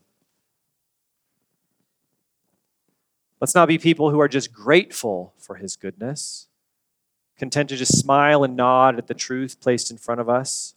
Let's 3.40 3.54
not 3.54 3.68
be 3.68 3.78
people 3.78 4.10
who 4.10 4.20
are 4.20 4.28
just 4.28 4.52
grateful 4.52 5.32
for 5.38 5.54
his 5.54 5.74
goodness, 5.74 6.48
content 7.38 7.70
to 7.70 7.76
just 7.76 7.98
smile 7.98 8.44
and 8.44 8.54
nod 8.54 8.98
at 8.98 9.06
the 9.06 9.14
truth 9.14 9.60
placed 9.60 9.90
in 9.90 9.96
front 9.96 10.20
of 10.20 10.28
us. 10.28 10.74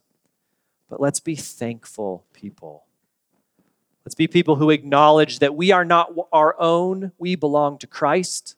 But 0.90 1.02
let's 1.02 1.20
be 1.20 1.36
thankful 1.36 2.24
people. 2.32 2.86
Let's 4.06 4.16
be 4.16 4.28
people 4.28 4.56
who 4.56 4.70
acknowledge 4.70 5.40
that 5.40 5.56
we 5.56 5.72
are 5.72 5.84
not 5.84 6.14
our 6.32 6.56
own, 6.58 7.12
we 7.18 7.36
belong 7.36 7.78
to 7.80 7.88
Christ. 7.88 8.56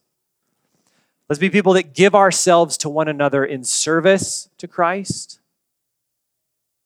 Let's 1.28 1.40
be 1.40 1.50
people 1.50 1.74
that 1.74 1.96
give 1.96 2.14
ourselves 2.14 2.78
to 2.78 2.90
one 2.90 3.08
another 3.08 3.44
in 3.44 3.64
service 3.64 4.48
to 4.60 4.68
Christ. 4.68 5.40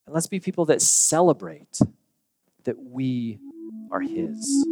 And 0.06 0.14
let's 0.14 0.28
be 0.28 0.40
people 0.40 0.64
that 0.68 0.82
celebrate 0.82 1.80
that 2.64 2.82
we 2.82 3.38
are 3.92 4.00
His. 4.00 4.66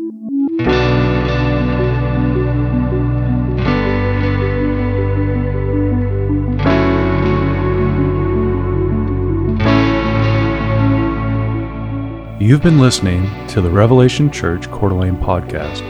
You've 12.39 12.63
been 12.63 12.79
listening 12.79 13.29
to 13.49 13.59
the 13.59 13.69
Revelation 13.69 14.31
Church 14.31 14.71
Coeur 14.71 14.91
d'Alene 14.91 15.17
podcast. 15.17 15.81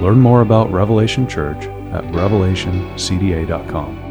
Learn 0.00 0.20
more 0.20 0.42
about 0.42 0.70
Revelation 0.70 1.26
Church 1.26 1.66
at 1.92 2.04
revelationcda.com. 2.04 4.07